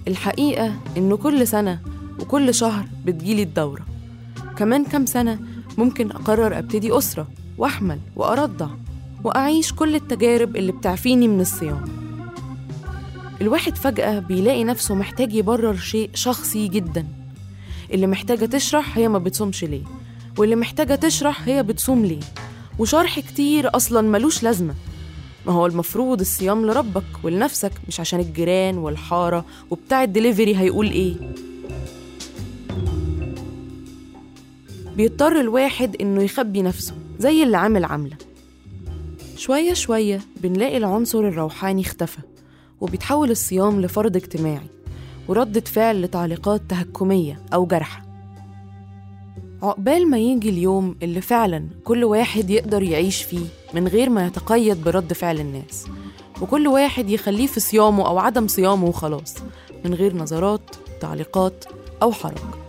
الحقيقة 0.07 0.73
إنه 0.97 1.17
كل 1.17 1.47
سنة 1.47 1.79
وكل 2.19 2.53
شهر 2.53 2.85
بتجيلي 3.05 3.43
الدورة. 3.43 3.85
كمان 4.57 4.85
كام 4.85 5.05
سنة 5.05 5.39
ممكن 5.77 6.11
أقرر 6.11 6.57
أبتدي 6.57 6.97
أسرة 6.97 7.27
وأحمل 7.57 7.99
وأرضع. 8.15 8.86
وأعيش 9.27 9.73
كل 9.73 9.95
التجارب 9.95 10.55
اللي 10.55 10.71
بتعفيني 10.71 11.27
من 11.27 11.41
الصيام. 11.41 11.85
الواحد 13.41 13.75
فجأة 13.75 14.19
بيلاقي 14.19 14.63
نفسه 14.63 14.95
محتاج 14.95 15.33
يبرر 15.33 15.75
شيء 15.75 16.09
شخصي 16.13 16.67
جدا. 16.67 17.07
اللي 17.93 18.07
محتاجة 18.07 18.45
تشرح 18.45 18.97
هي 18.97 19.07
ما 19.07 19.19
بتصومش 19.19 19.63
ليه 19.63 19.83
واللي 20.37 20.55
محتاجة 20.55 20.95
تشرح 20.95 21.41
هي 21.47 21.63
بتصوم 21.63 22.05
ليه. 22.05 22.19
وشرح 22.79 23.19
كتير 23.19 23.75
أصلا 23.75 24.01
ملوش 24.01 24.43
لازمة. 24.43 24.73
ما 25.47 25.53
هو 25.53 25.65
المفروض 25.65 26.19
الصيام 26.19 26.65
لربك 26.65 27.03
ولنفسك 27.23 27.71
مش 27.87 27.99
عشان 27.99 28.19
الجيران 28.19 28.77
والحارة 28.77 29.45
وبتاع 29.69 30.03
الدليفري 30.03 30.55
هيقول 30.57 30.91
إيه. 30.91 31.15
بيضطر 34.97 35.39
الواحد 35.39 35.95
إنه 36.01 36.23
يخبي 36.23 36.61
نفسه 36.61 36.93
زي 37.19 37.43
اللي 37.43 37.57
عامل 37.57 37.85
عاملة 37.85 38.17
شوية 39.47 39.73
شوية 39.73 40.21
بنلاقي 40.41 40.77
العنصر 40.77 41.19
الروحاني 41.19 41.81
اختفى 41.81 42.19
وبيتحول 42.81 43.31
الصيام 43.31 43.81
لفرض 43.81 44.15
اجتماعي 44.15 44.67
وردة 45.27 45.61
فعل 45.61 46.01
لتعليقات 46.01 46.61
تهكمية 46.69 47.39
أو 47.53 47.65
جرحة 47.65 48.01
عقبال 49.63 50.09
ما 50.09 50.17
يجي 50.17 50.49
اليوم 50.49 50.95
اللي 51.03 51.21
فعلا 51.21 51.67
كل 51.83 52.03
واحد 52.03 52.49
يقدر 52.49 52.83
يعيش 52.83 53.23
فيه 53.23 53.45
من 53.73 53.87
غير 53.87 54.09
ما 54.09 54.27
يتقيد 54.27 54.83
برد 54.83 55.13
فعل 55.13 55.39
الناس 55.39 55.85
وكل 56.41 56.67
واحد 56.67 57.09
يخليه 57.09 57.47
في 57.47 57.59
صيامه 57.59 58.07
أو 58.07 58.19
عدم 58.19 58.47
صيامه 58.47 58.87
وخلاص 58.87 59.35
من 59.85 59.93
غير 59.93 60.15
نظرات 60.15 60.75
تعليقات 61.01 61.65
أو 62.01 62.11
حرج. 62.11 62.66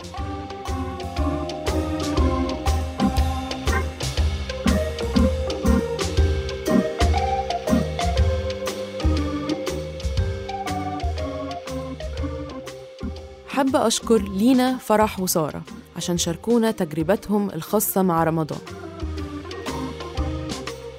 حابة 13.58 13.86
أشكر 13.86 14.22
لينا 14.22 14.76
فرح 14.76 15.20
وسارة 15.20 15.62
عشان 15.96 16.18
شاركونا 16.18 16.70
تجربتهم 16.70 17.50
الخاصة 17.50 18.02
مع 18.02 18.24
رمضان. 18.24 18.58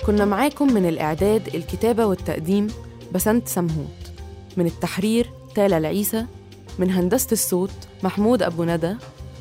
كنا 0.05 0.25
معاكم 0.25 0.73
من 0.73 0.85
الإعداد 0.85 1.55
الكتابة 1.55 2.05
والتقديم 2.05 2.67
بسنت 3.13 3.47
سمهوت 3.47 4.11
من 4.57 4.65
التحرير 4.65 5.29
تالا 5.55 5.77
العيسى 5.77 6.25
من 6.79 6.91
هندسة 6.91 7.27
الصوت 7.31 7.71
محمود 8.03 8.43
أبو 8.43 8.63
ندى 8.63 8.95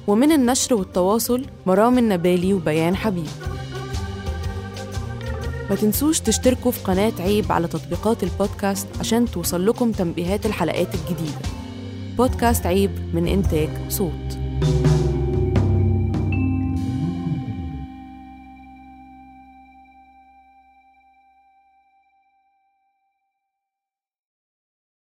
ومن 0.07 0.33
النشر 0.33 0.75
والتواصل 0.75 1.47
مرام 1.67 1.99
النبالي 1.99 2.55
وبيان 2.55 2.97
حبيب. 2.97 3.29
ما 5.71 5.77
تنسوش 5.77 6.21
تشتركوا 6.21 6.71
في 6.71 6.85
قناة 6.85 7.13
عيب 7.21 7.53
على 7.53 7.69
تطبيقات 7.69 8.23
البودكاست 8.23 8.87
عشان 9.01 9.31
توصل 9.31 9.67
لكم 9.67 9.93
تنبيهات 9.93 10.47
الحلقات 10.47 10.95
الجديدة. 10.95 11.58
بودكاست 12.19 12.67
عيب 12.67 12.91
من 13.15 13.27
إنتاج 13.27 13.69
صوت. 13.89 14.48